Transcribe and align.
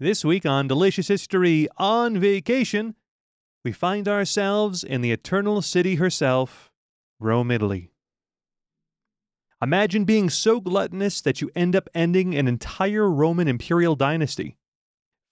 This 0.00 0.24
week 0.24 0.44
on 0.44 0.66
Delicious 0.66 1.06
History 1.06 1.68
on 1.76 2.18
Vacation, 2.18 2.96
we 3.64 3.70
find 3.70 4.08
ourselves 4.08 4.82
in 4.82 5.02
the 5.02 5.12
eternal 5.12 5.62
city 5.62 5.94
herself, 5.94 6.72
Rome, 7.20 7.52
Italy. 7.52 7.92
Imagine 9.62 10.04
being 10.04 10.30
so 10.30 10.60
gluttonous 10.60 11.20
that 11.20 11.40
you 11.40 11.48
end 11.54 11.76
up 11.76 11.88
ending 11.94 12.34
an 12.34 12.48
entire 12.48 13.08
Roman 13.08 13.46
imperial 13.46 13.94
dynasty. 13.94 14.56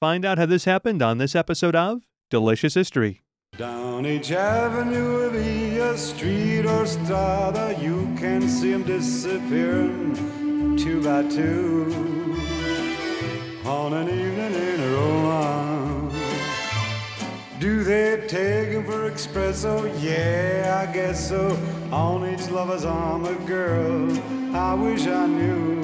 Find 0.01 0.25
out 0.25 0.39
how 0.39 0.47
this 0.47 0.65
happened 0.65 1.03
on 1.03 1.19
this 1.19 1.35
episode 1.35 1.75
of 1.75 2.03
Delicious 2.31 2.75
History. 2.75 3.21
Down 3.59 4.07
each 4.07 4.31
avenue 4.31 5.23
of 5.23 5.35
a 5.35 5.99
street 5.99 6.67
or 6.67 6.87
strada, 6.87 7.77
you 7.83 8.15
can 8.17 8.49
see 8.49 8.73
'em 8.73 8.85
disappearing 8.85 10.77
two 10.79 11.03
by 11.03 11.25
two. 11.29 12.22
On 13.65 13.93
an 13.95 14.09
evening 14.09 14.55
in 14.55 14.93
Rome, 14.93 16.11
do 17.61 17.85
they 17.85 18.21
take 18.27 18.75
'em 18.75 18.85
for 18.85 19.09
espresso? 19.09 19.89
Yeah, 20.03 20.83
I 20.83 20.87
guess 20.93 21.29
so. 21.29 21.57
On 21.93 22.29
each 22.29 22.51
lover's 22.51 22.85
arm, 22.85 23.25
a 23.25 23.35
girl 23.47 24.11
I 24.55 24.75
wish 24.75 25.07
I 25.07 25.27
knew. 25.29 25.81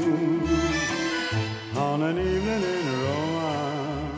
On 1.76 2.02
an 2.02 2.18
evening 2.18 2.64
in 2.64 3.02
Rome. 3.04 4.10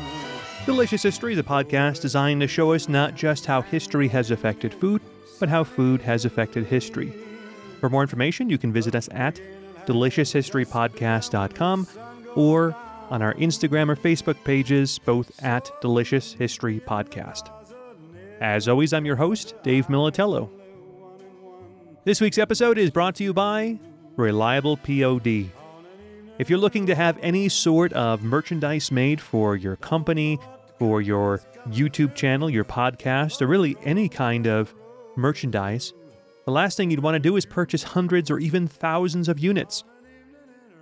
Delicious 0.64 1.02
History 1.02 1.34
is 1.34 1.38
a 1.38 1.42
podcast 1.42 2.00
designed 2.00 2.40
to 2.40 2.48
show 2.48 2.72
us 2.72 2.88
not 2.88 3.14
just 3.14 3.44
how 3.44 3.60
history 3.60 4.08
has 4.08 4.30
affected 4.30 4.72
food, 4.72 5.02
but 5.38 5.50
how 5.50 5.64
food 5.64 6.00
has 6.00 6.24
affected 6.24 6.64
history. 6.64 7.12
For 7.80 7.90
more 7.90 8.00
information, 8.02 8.48
you 8.48 8.56
can 8.56 8.72
visit 8.72 8.94
us 8.94 9.10
at 9.12 9.38
delicioushistorypodcast.com 9.86 11.86
or 12.36 12.74
on 13.10 13.22
our 13.22 13.34
Instagram 13.34 13.90
or 13.90 13.96
Facebook 13.96 14.42
pages, 14.44 14.98
both 14.98 15.42
at 15.44 15.70
Delicious 15.80 16.32
History 16.32 16.80
Podcast. 16.80 17.50
As 18.40 18.68
always, 18.68 18.92
I'm 18.92 19.04
your 19.04 19.16
host, 19.16 19.54
Dave 19.62 19.88
Militello. 19.88 20.48
This 22.04 22.20
week's 22.20 22.38
episode 22.38 22.78
is 22.78 22.90
brought 22.90 23.16
to 23.16 23.24
you 23.24 23.34
by 23.34 23.78
Reliable 24.16 24.76
POD. 24.78 25.50
If 26.38 26.48
you're 26.48 26.58
looking 26.58 26.86
to 26.86 26.94
have 26.94 27.18
any 27.20 27.50
sort 27.50 27.92
of 27.92 28.22
merchandise 28.22 28.90
made 28.90 29.20
for 29.20 29.56
your 29.56 29.76
company, 29.76 30.38
for 30.78 31.02
your 31.02 31.42
YouTube 31.68 32.14
channel, 32.14 32.48
your 32.48 32.64
podcast, 32.64 33.42
or 33.42 33.46
really 33.46 33.76
any 33.84 34.08
kind 34.08 34.46
of 34.46 34.74
merchandise, 35.16 35.92
the 36.46 36.52
last 36.52 36.78
thing 36.78 36.90
you'd 36.90 37.02
want 37.02 37.16
to 37.16 37.20
do 37.20 37.36
is 37.36 37.44
purchase 37.44 37.82
hundreds 37.82 38.30
or 38.30 38.38
even 38.38 38.66
thousands 38.66 39.28
of 39.28 39.38
units. 39.38 39.84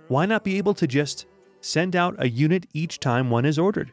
Why 0.07 0.25
not 0.25 0.45
be 0.45 0.57
able 0.57 0.73
to 0.75 0.87
just 0.87 1.25
send 1.61 1.95
out 1.95 2.15
a 2.17 2.29
unit 2.29 2.67
each 2.73 2.99
time 2.99 3.29
one 3.29 3.45
is 3.45 3.59
ordered? 3.59 3.91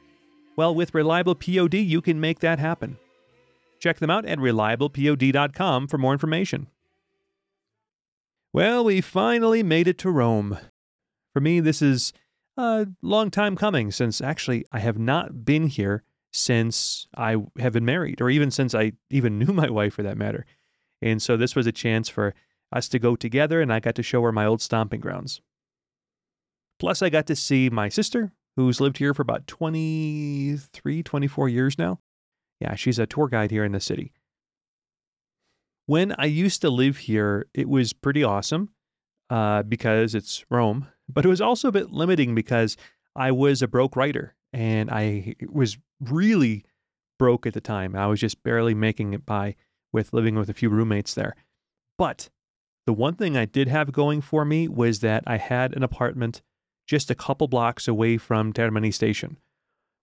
Well, 0.57 0.75
with 0.75 0.95
Reliable 0.95 1.35
POD, 1.35 1.75
you 1.75 2.01
can 2.01 2.21
make 2.21 2.41
that 2.41 2.59
happen. 2.59 2.99
Check 3.79 3.99
them 3.99 4.11
out 4.11 4.25
at 4.25 4.39
reliablepod.com 4.39 5.87
for 5.89 5.99
more 5.99 6.13
information. 6.13 6.69
Well, 8.53 8.85
we 8.85 9.01
finally 9.03 9.63
made 9.63 9.87
it 9.87 9.99
to 9.99 10.11
Rome. 10.11 10.59
For 11.33 11.41
me, 11.41 11.61
this 11.61 11.83
is 11.83 12.15
a 12.57 12.87
long 13.03 13.31
time 13.31 13.55
coming 13.55 13.91
since 13.91 14.23
actually 14.23 14.65
I 14.73 14.79
have 14.79 14.99
not 14.99 15.45
been 15.45 15.67
here 15.67 16.05
since 16.33 17.07
I 17.17 17.37
have 17.59 17.73
been 17.73 17.85
married, 17.85 18.21
or 18.21 18.31
even 18.31 18.51
since 18.51 18.75
I 18.75 18.93
even 19.11 19.39
knew 19.39 19.53
my 19.53 19.71
wife 19.71 19.95
for 19.95 20.03
that 20.03 20.19
matter. 20.19 20.47
And 21.03 21.21
so 21.21 21.37
this 21.37 21.55
was 21.55 21.67
a 21.67 21.73
chance 21.73 22.09
for 22.09 22.35
us 22.73 22.89
to 22.89 22.99
go 22.99 23.17
together, 23.17 23.61
and 23.61 23.73
I 23.73 23.81
got 23.81 23.95
to 23.97 24.03
show 24.03 24.23
her 24.23 24.33
my 24.33 24.47
old 24.47 24.61
stomping 24.61 25.01
grounds. 25.01 25.41
Plus, 26.79 27.03
I 27.03 27.09
got 27.09 27.27
to 27.27 27.37
see 27.37 27.71
my 27.71 27.89
sister, 27.89 28.33
who's 28.57 28.81
lived 28.81 28.99
here 28.99 29.15
for 29.15 29.23
about 29.23 29.47
23, 29.47 31.03
24 31.03 31.49
years 31.49 31.79
now. 31.79 32.01
Yeah, 32.61 32.75
she's 32.75 32.99
a 32.99 33.07
tour 33.07 33.29
guide 33.29 33.51
here 33.51 33.65
in 33.65 33.73
the 33.73 33.81
city. 33.81 34.13
When 35.87 36.15
I 36.19 36.25
used 36.25 36.63
to 36.63 36.71
live 36.71 36.99
here, 36.99 37.47
it 37.55 37.69
was 37.69 37.93
pretty 37.93 38.25
awesome 38.25 38.71
uh, 39.31 39.63
because 39.63 40.15
it's 40.15 40.45
Rome, 40.51 40.89
but 41.09 41.25
it 41.25 41.29
was 41.29 41.41
also 41.41 41.69
a 41.69 41.73
bit 41.73 41.93
limiting 41.93 42.35
because 42.35 42.77
I 43.15 43.31
was 43.31 43.63
a 43.63 43.69
broke 43.69 43.95
writer 43.95 44.35
and 44.53 44.91
I 44.91 45.37
was 45.49 45.79
really 46.01 46.65
broke 47.19 47.47
at 47.47 47.55
the 47.55 47.61
time. 47.61 47.95
I 47.95 48.07
was 48.07 48.21
just 48.21 48.43
barely 48.43 48.75
making 48.75 49.15
it 49.15 49.25
by 49.25 49.55
with 49.93 50.13
living 50.13 50.35
with 50.35 50.51
a 50.51 50.55
few 50.55 50.69
roommates 50.69 51.15
there. 51.15 51.37
But 51.99 52.31
the 52.87 52.93
one 52.93 53.15
thing 53.15 53.37
I 53.37 53.45
did 53.45 53.69
have 53.69 53.93
going 53.93 54.21
for 54.21 54.45
me 54.45 54.69
was 54.69 55.01
that 55.01 55.25
I 55.27 55.39
had 55.39 55.75
an 55.75 55.83
apartment 55.83 56.43
just 56.87 57.11
a 57.11 57.15
couple 57.15 57.49
blocks 57.49 57.89
away 57.89 58.17
from 58.17 58.53
Termini 58.53 58.93
Station, 58.93 59.39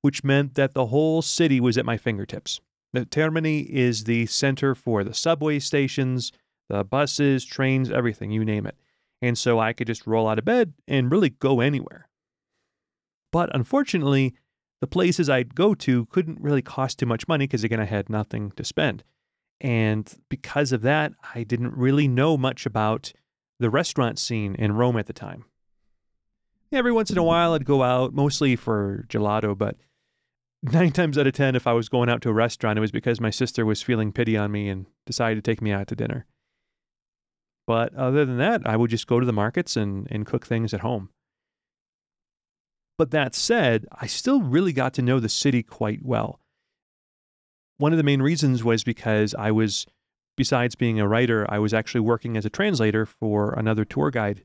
which 0.02 0.24
meant 0.24 0.56
that 0.56 0.74
the 0.74 0.88
whole 0.88 1.22
city 1.22 1.60
was 1.60 1.78
at 1.78 1.86
my 1.86 1.98
fingertips. 1.98 2.60
The 2.92 3.06
Termini 3.06 3.66
is 3.70 4.04
the 4.04 4.26
center 4.28 4.76
for 4.76 5.04
the 5.04 5.14
subway 5.14 5.60
stations, 5.60 6.32
the 6.70 6.84
buses, 6.84 7.46
trains, 7.46 7.90
everything, 7.90 8.32
you 8.32 8.46
name 8.46 8.66
it. 8.68 8.76
And 9.22 9.38
so 9.38 9.60
I 9.60 9.74
could 9.74 9.88
just 9.88 10.06
roll 10.06 10.28
out 10.28 10.38
of 10.38 10.46
bed 10.46 10.74
and 10.88 11.12
really 11.12 11.30
go 11.30 11.60
anywhere. 11.62 12.10
But 13.32 13.54
unfortunately, 13.56 14.36
the 14.82 14.88
places 14.88 15.30
I'd 15.30 15.56
go 15.56 15.74
to 15.76 16.06
couldn't 16.08 16.42
really 16.42 16.62
cost 16.62 17.00
too 17.00 17.06
much 17.06 17.28
money 17.28 17.46
because, 17.46 17.64
again, 17.64 17.80
I 17.80 17.86
had 17.86 18.10
nothing 18.10 18.52
to 18.58 18.66
spend. 18.66 19.04
And 19.62 20.14
because 20.30 20.74
of 20.74 20.82
that, 20.82 21.14
I 21.34 21.44
didn't 21.44 21.74
really 21.74 22.08
know 22.08 22.38
much 22.38 22.66
about 22.66 23.14
the 23.60 23.70
restaurant 23.70 24.20
scene 24.20 24.56
in 24.56 24.74
Rome 24.74 24.98
at 24.98 25.08
the 25.08 25.14
time. 25.14 25.46
Every 26.74 26.92
once 26.92 27.12
in 27.12 27.20
a 27.20 27.24
while, 27.24 27.54
I'd 27.54 27.66
go 27.66 27.84
out, 27.84 28.16
mostly 28.16 28.56
for 28.56 29.06
gelato, 29.08 29.56
but 29.56 29.78
nine 30.64 30.92
times 30.94 31.20
out 31.20 31.28
of 31.28 31.34
10, 31.34 31.56
if 31.56 31.68
I 31.68 31.74
was 31.74 31.88
going 31.88 32.10
out 32.10 32.24
to 32.24 32.30
a 32.30 32.34
restaurant, 32.34 32.80
it 32.80 32.82
was 32.82 32.92
because 32.92 33.22
my 33.22 33.30
sister 33.30 33.64
was 33.64 33.84
feeling 33.84 34.12
pity 34.12 34.36
on 34.36 34.52
me 34.52 34.70
and 34.70 34.88
decided 35.06 35.44
to 35.44 35.52
take 35.52 35.62
me 35.62 35.72
out 35.72 35.88
to 35.90 35.96
dinner. 35.96 36.26
But 37.68 37.94
other 37.94 38.26
than 38.26 38.40
that, 38.40 38.62
I 38.66 38.76
would 38.76 38.90
just 38.90 39.06
go 39.06 39.20
to 39.20 39.26
the 39.26 39.32
markets 39.32 39.78
and, 39.78 40.08
and 40.10 40.26
cook 40.26 40.48
things 40.48 40.74
at 40.74 40.80
home. 40.80 41.10
But 42.98 43.12
that 43.12 43.36
said, 43.36 43.86
I 43.92 44.08
still 44.08 44.42
really 44.42 44.74
got 44.74 44.96
to 44.96 45.02
know 45.04 45.20
the 45.20 45.30
city 45.30 45.62
quite 45.62 46.04
well. 46.04 46.40
One 47.78 47.94
of 47.94 47.98
the 47.98 48.04
main 48.04 48.22
reasons 48.22 48.64
was 48.64 48.84
because 48.84 49.36
I 49.36 49.52
was, 49.52 49.86
besides 50.36 50.74
being 50.74 51.00
a 51.00 51.08
writer, 51.08 51.46
I 51.50 51.60
was 51.60 51.74
actually 51.74 52.02
working 52.02 52.36
as 52.36 52.46
a 52.46 52.50
translator 52.50 53.06
for 53.06 53.54
another 53.54 53.86
tour 53.86 54.10
guide. 54.10 54.44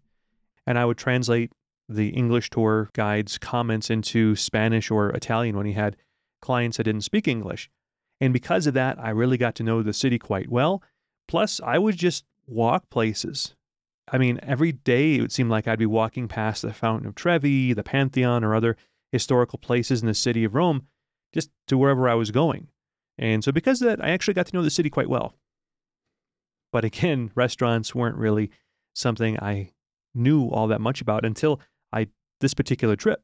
And 0.67 0.79
I 0.79 0.85
would 0.85 0.99
translate 0.99 1.53
the 1.89 2.09
English 2.09 2.51
tour 2.51 2.91
guide's 2.93 3.39
comments 3.39 3.91
into 3.91 4.37
Spanish 4.37 4.91
or 4.91 5.11
Italian 5.11 5.57
when 5.57 5.67
he 5.67 5.73
had 5.73 5.97
clients 6.43 6.77
that 6.77 6.85
didn't 6.85 7.03
speak 7.03 7.27
English. 7.27 7.71
And 8.21 8.33
because 8.33 8.67
of 8.67 8.75
that, 8.75 8.99
I 8.99 9.11
really 9.11 9.39
got 9.39 9.55
to 9.57 9.63
know 9.63 9.83
the 9.83 9.93
city 9.93 10.19
quite 10.19 10.49
well. 10.49 10.83
Plus, 11.27 11.61
I 11.65 11.79
would 11.79 11.97
just 11.97 12.25
walk 12.47 12.91
places. 12.91 13.55
I 14.11 14.19
mean, 14.19 14.41
every 14.43 14.73
day 14.73 15.17
it 15.17 15.21
would 15.21 15.33
seem 15.33 15.49
like 15.49 15.69
I'd 15.69 15.79
be 15.79 15.87
walking 15.87 16.29
past 16.29 16.63
the 16.63 16.73
Fountain 16.73 17.09
of 17.09 17.15
Trevi, 17.15 17.73
the 17.73 17.83
Pantheon, 17.83 18.43
or 18.43 18.55
other 18.55 18.77
historical 19.13 19.59
places 19.59 20.01
in 20.01 20.07
the 20.07 20.15
city 20.15 20.45
of 20.45 20.55
Rome, 20.55 20.87
just 21.33 21.51
to 21.69 21.77
wherever 21.79 22.09
I 22.09 22.15
was 22.15 22.31
going. 22.31 22.69
And 23.19 23.45
so, 23.45 23.53
because 23.53 23.83
of 23.83 23.89
that, 23.89 24.03
I 24.03 24.11
actually 24.11 24.35
got 24.35 24.47
to 24.47 24.57
know 24.57 24.63
the 24.63 24.71
city 24.71 24.91
quite 24.91 25.11
well. 25.11 25.35
But 26.73 26.85
again, 26.85 27.31
restaurants 27.35 27.95
weren't 27.95 28.17
really 28.17 28.51
something 28.95 29.39
I 29.41 29.73
knew 30.15 30.49
all 30.49 30.69
that 30.69 30.81
much 30.81 31.01
about 31.01 31.25
until 31.25 31.61
I 31.93 32.09
this 32.41 32.55
particular 32.55 32.97
trip. 32.97 33.23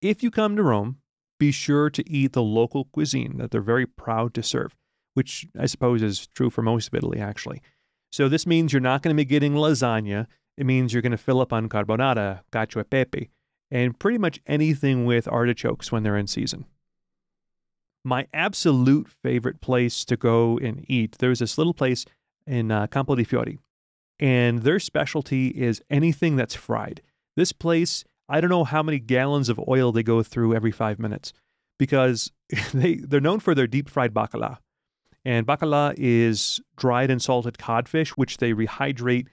If 0.00 0.22
you 0.22 0.30
come 0.30 0.56
to 0.56 0.62
Rome, 0.62 0.98
be 1.38 1.50
sure 1.50 1.90
to 1.90 2.08
eat 2.10 2.32
the 2.32 2.42
local 2.42 2.84
cuisine 2.86 3.38
that 3.38 3.50
they're 3.50 3.60
very 3.60 3.86
proud 3.86 4.34
to 4.34 4.42
serve, 4.42 4.76
which 5.14 5.46
I 5.58 5.66
suppose 5.66 6.02
is 6.02 6.26
true 6.28 6.50
for 6.50 6.62
most 6.62 6.88
of 6.88 6.94
Italy, 6.94 7.20
actually. 7.20 7.60
So 8.12 8.28
this 8.28 8.46
means 8.46 8.72
you're 8.72 8.80
not 8.80 9.02
going 9.02 9.14
to 9.14 9.20
be 9.20 9.24
getting 9.24 9.54
lasagna. 9.54 10.26
It 10.56 10.66
means 10.66 10.92
you're 10.92 11.02
going 11.02 11.12
to 11.12 11.18
fill 11.18 11.40
up 11.40 11.52
on 11.52 11.68
carbonara, 11.68 12.42
cacio 12.52 12.80
e 12.80 12.84
pepe, 12.84 13.30
and 13.70 13.98
pretty 13.98 14.18
much 14.18 14.40
anything 14.46 15.04
with 15.04 15.26
artichokes 15.26 15.90
when 15.90 16.02
they're 16.02 16.16
in 16.16 16.28
season. 16.28 16.66
My 18.04 18.28
absolute 18.32 19.08
favorite 19.08 19.60
place 19.60 20.04
to 20.04 20.16
go 20.16 20.58
and 20.58 20.84
eat, 20.88 21.16
there's 21.18 21.38
this 21.38 21.58
little 21.58 21.74
place 21.74 22.04
in 22.46 22.70
uh, 22.70 22.86
Campo 22.86 23.14
di 23.16 23.24
Fiori, 23.24 23.58
and 24.20 24.62
their 24.62 24.78
specialty 24.78 25.48
is 25.48 25.82
anything 25.90 26.36
that's 26.36 26.54
fried. 26.54 27.02
This 27.36 27.52
place, 27.52 28.04
I 28.28 28.40
don't 28.40 28.50
know 28.50 28.64
how 28.64 28.82
many 28.82 28.98
gallons 28.98 29.48
of 29.48 29.60
oil 29.68 29.92
they 29.92 30.02
go 30.02 30.22
through 30.22 30.54
every 30.54 30.70
five 30.70 30.98
minutes 30.98 31.32
because 31.78 32.32
they, 32.74 32.96
they're 32.96 33.20
known 33.20 33.40
for 33.40 33.54
their 33.54 33.66
deep 33.66 33.88
fried 33.88 34.14
bacala. 34.14 34.58
And 35.24 35.46
bacala 35.46 35.94
is 35.96 36.60
dried 36.76 37.10
and 37.10 37.20
salted 37.20 37.58
codfish, 37.58 38.10
which 38.10 38.36
they 38.36 38.52
rehydrate 38.52 39.26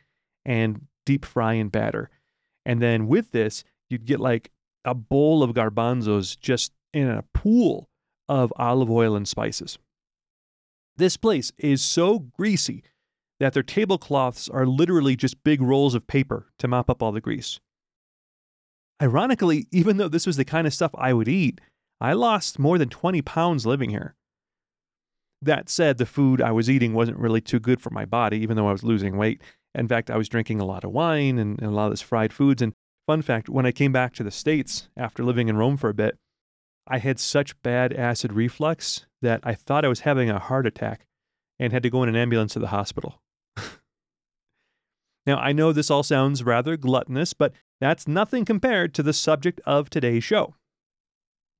and 0.45 0.87
deep 1.05 1.25
fry 1.25 1.53
in 1.53 1.69
batter. 1.69 2.09
And 2.65 2.81
then 2.81 3.07
with 3.07 3.31
this, 3.31 3.63
you'd 3.89 4.05
get 4.05 4.19
like 4.19 4.51
a 4.85 4.95
bowl 4.95 5.43
of 5.43 5.53
garbanzos 5.53 6.39
just 6.39 6.71
in 6.93 7.07
a 7.09 7.23
pool 7.33 7.89
of 8.29 8.53
olive 8.55 8.89
oil 8.89 9.15
and 9.15 9.27
spices. 9.27 9.77
This 10.97 11.17
place 11.17 11.51
is 11.57 11.81
so 11.81 12.19
greasy 12.19 12.83
that 13.41 13.53
their 13.53 13.63
tablecloths 13.63 14.47
are 14.49 14.67
literally 14.67 15.15
just 15.15 15.43
big 15.43 15.63
rolls 15.63 15.95
of 15.95 16.05
paper 16.05 16.45
to 16.59 16.67
mop 16.67 16.91
up 16.91 17.01
all 17.01 17.11
the 17.11 17.19
grease. 17.19 17.59
Ironically, 19.01 19.65
even 19.71 19.97
though 19.97 20.07
this 20.07 20.27
was 20.27 20.37
the 20.37 20.45
kind 20.45 20.67
of 20.67 20.75
stuff 20.75 20.91
I 20.93 21.11
would 21.11 21.27
eat, 21.27 21.59
I 21.99 22.13
lost 22.13 22.59
more 22.59 22.77
than 22.77 22.89
20 22.89 23.23
pounds 23.23 23.65
living 23.65 23.89
here. 23.89 24.13
That 25.41 25.69
said, 25.69 25.97
the 25.97 26.05
food 26.05 26.39
I 26.39 26.51
was 26.51 26.69
eating 26.69 26.93
wasn't 26.93 27.17
really 27.17 27.41
too 27.41 27.59
good 27.59 27.81
for 27.81 27.89
my 27.89 28.05
body, 28.05 28.37
even 28.37 28.57
though 28.57 28.67
I 28.67 28.73
was 28.73 28.83
losing 28.83 29.17
weight. 29.17 29.41
In 29.73 29.87
fact, 29.87 30.11
I 30.11 30.17
was 30.17 30.29
drinking 30.29 30.61
a 30.61 30.65
lot 30.65 30.83
of 30.83 30.91
wine 30.91 31.39
and, 31.39 31.59
and 31.59 31.71
a 31.71 31.73
lot 31.73 31.85
of 31.85 31.93
this 31.93 32.01
fried 32.01 32.31
foods. 32.31 32.61
And 32.61 32.73
fun 33.07 33.23
fact, 33.23 33.49
when 33.49 33.65
I 33.65 33.71
came 33.71 33.91
back 33.91 34.13
to 34.13 34.23
the 34.23 34.29
States 34.29 34.87
after 34.95 35.23
living 35.23 35.47
in 35.47 35.57
Rome 35.57 35.77
for 35.77 35.89
a 35.89 35.95
bit, 35.95 36.15
I 36.85 36.99
had 36.99 37.19
such 37.19 37.59
bad 37.63 37.91
acid 37.91 38.33
reflux 38.33 39.07
that 39.23 39.39
I 39.41 39.55
thought 39.55 39.83
I 39.83 39.87
was 39.87 40.01
having 40.01 40.29
a 40.29 40.37
heart 40.37 40.67
attack 40.67 41.07
and 41.57 41.73
had 41.73 41.81
to 41.81 41.89
go 41.89 42.03
in 42.03 42.09
an 42.09 42.15
ambulance 42.15 42.53
to 42.53 42.59
the 42.59 42.67
hospital. 42.67 43.19
Now, 45.25 45.37
I 45.37 45.51
know 45.51 45.71
this 45.71 45.91
all 45.91 46.03
sounds 46.03 46.43
rather 46.43 46.77
gluttonous, 46.77 47.33
but 47.33 47.53
that's 47.79 48.07
nothing 48.07 48.45
compared 48.45 48.93
to 48.95 49.03
the 49.03 49.13
subject 49.13 49.61
of 49.65 49.89
today's 49.89 50.23
show. 50.23 50.55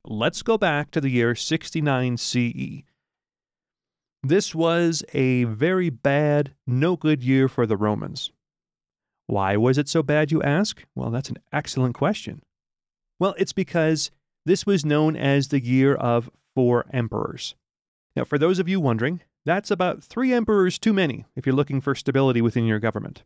Let's 0.04 0.42
go 0.42 0.58
back 0.58 0.90
to 0.92 1.02
the 1.02 1.10
year 1.10 1.36
69 1.36 2.18
CE. 2.18 2.84
This 4.24 4.56
was 4.56 5.04
a 5.14 5.44
very 5.46 5.90
bad, 5.90 6.54
no 6.66 6.96
good 6.96 7.24
year 7.24 7.48
for 7.48 7.66
the 7.68 7.78
Romans. 7.78 8.32
Why 9.28 9.58
was 9.58 9.78
it 9.78 9.88
so 9.88 10.02
bad, 10.04 10.32
you 10.32 10.42
ask? 10.42 10.84
Well, 10.96 11.12
that's 11.12 11.30
an 11.30 11.38
excellent 11.54 11.96
question. 11.96 12.42
Well, 13.20 13.36
it's 13.38 13.54
because 13.54 14.12
this 14.46 14.66
was 14.66 14.84
known 14.84 15.16
as 15.16 15.48
the 15.48 15.64
year 15.64 15.94
of 15.94 16.32
four 16.56 16.86
emperors. 16.92 17.56
Now, 18.16 18.24
for 18.24 18.38
those 18.38 18.60
of 18.60 18.68
you 18.68 18.80
wondering, 18.80 19.22
that's 19.46 19.72
about 19.72 20.04
three 20.04 20.34
emperors 20.34 20.78
too 20.80 20.94
many 20.94 21.26
if 21.36 21.46
you're 21.46 21.56
looking 21.56 21.82
for 21.82 21.96
stability 21.96 22.42
within 22.42 22.66
your 22.66 22.80
government. 22.80 23.24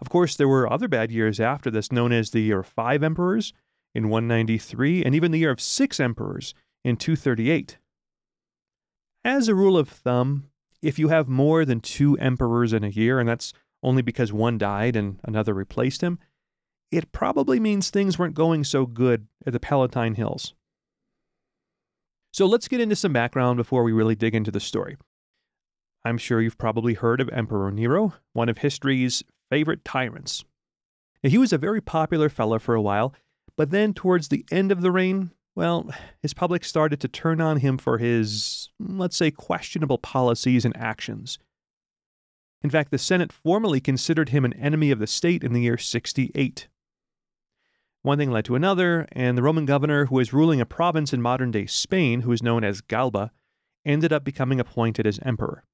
Of 0.00 0.08
course, 0.08 0.36
there 0.36 0.48
were 0.48 0.70
other 0.70 0.88
bad 0.88 1.10
years 1.10 1.40
after 1.40 1.70
this, 1.70 1.92
known 1.92 2.12
as 2.12 2.30
the 2.30 2.40
year 2.40 2.60
of 2.60 2.66
five 2.66 3.02
emperors 3.02 3.52
in 3.94 4.08
193, 4.08 5.04
and 5.04 5.14
even 5.14 5.32
the 5.32 5.38
year 5.38 5.50
of 5.50 5.60
six 5.60 5.98
emperors 5.98 6.54
in 6.84 6.96
238. 6.96 7.78
As 9.24 9.48
a 9.48 9.54
rule 9.54 9.76
of 9.76 9.88
thumb, 9.88 10.50
if 10.82 10.98
you 10.98 11.08
have 11.08 11.28
more 11.28 11.64
than 11.64 11.80
two 11.80 12.16
emperors 12.18 12.72
in 12.72 12.84
a 12.84 12.88
year, 12.88 13.18
and 13.18 13.28
that's 13.28 13.52
only 13.82 14.02
because 14.02 14.32
one 14.32 14.58
died 14.58 14.96
and 14.96 15.18
another 15.24 15.54
replaced 15.54 16.02
him, 16.02 16.18
it 16.90 17.10
probably 17.12 17.58
means 17.58 17.90
things 17.90 18.18
weren't 18.18 18.34
going 18.34 18.64
so 18.64 18.86
good 18.86 19.26
at 19.46 19.52
the 19.52 19.60
Palatine 19.60 20.14
Hills. 20.14 20.54
So 22.32 22.46
let's 22.46 22.68
get 22.68 22.80
into 22.80 22.96
some 22.96 23.12
background 23.12 23.56
before 23.56 23.82
we 23.82 23.92
really 23.92 24.14
dig 24.14 24.34
into 24.34 24.50
the 24.50 24.60
story. 24.60 24.96
I'm 26.04 26.18
sure 26.18 26.40
you've 26.40 26.58
probably 26.58 26.94
heard 26.94 27.20
of 27.20 27.28
Emperor 27.30 27.70
Nero, 27.70 28.14
one 28.32 28.48
of 28.48 28.58
history's 28.58 29.24
favorite 29.50 29.84
tyrants. 29.84 30.44
Now, 31.22 31.30
he 31.30 31.38
was 31.38 31.52
a 31.52 31.58
very 31.58 31.80
popular 31.80 32.28
fellow 32.28 32.58
for 32.58 32.74
a 32.74 32.82
while, 32.82 33.14
but 33.56 33.70
then 33.70 33.94
towards 33.94 34.28
the 34.28 34.44
end 34.50 34.70
of 34.70 34.82
the 34.82 34.92
reign, 34.92 35.32
well, 35.54 35.90
his 36.20 36.34
public 36.34 36.64
started 36.64 37.00
to 37.00 37.08
turn 37.08 37.40
on 37.40 37.58
him 37.58 37.78
for 37.78 37.98
his, 37.98 38.68
let's 38.78 39.16
say, 39.16 39.30
questionable 39.30 39.98
policies 39.98 40.64
and 40.64 40.76
actions. 40.76 41.38
In 42.62 42.70
fact, 42.70 42.90
the 42.90 42.98
Senate 42.98 43.32
formally 43.32 43.80
considered 43.80 44.28
him 44.28 44.44
an 44.44 44.52
enemy 44.54 44.90
of 44.90 44.98
the 44.98 45.06
state 45.06 45.42
in 45.42 45.52
the 45.52 45.62
year 45.62 45.78
68. 45.78 46.68
One 48.02 48.18
thing 48.18 48.30
led 48.30 48.44
to 48.44 48.54
another, 48.54 49.08
and 49.12 49.36
the 49.36 49.42
Roman 49.42 49.66
governor 49.66 50.06
who 50.06 50.14
was 50.16 50.32
ruling 50.32 50.60
a 50.60 50.66
province 50.66 51.12
in 51.12 51.22
modern 51.22 51.50
day 51.50 51.66
Spain, 51.66 52.20
who 52.20 52.32
is 52.32 52.42
known 52.42 52.62
as 52.62 52.80
Galba, 52.80 53.32
ended 53.84 54.12
up 54.12 54.24
becoming 54.24 54.60
appointed 54.60 55.06
as 55.06 55.18
emperor. 55.24 55.64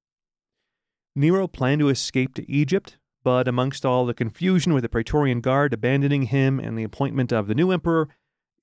Nero 1.15 1.47
planned 1.47 1.79
to 1.79 1.89
escape 1.89 2.33
to 2.35 2.51
Egypt, 2.51 2.97
but 3.23 3.47
amongst 3.47 3.85
all 3.85 4.05
the 4.05 4.13
confusion 4.13 4.73
with 4.73 4.83
the 4.83 4.89
Praetorian 4.89 5.41
Guard 5.41 5.73
abandoning 5.73 6.23
him 6.23 6.59
and 6.59 6.77
the 6.77 6.83
appointment 6.83 7.31
of 7.31 7.47
the 7.47 7.55
new 7.55 7.71
emperor, 7.71 8.09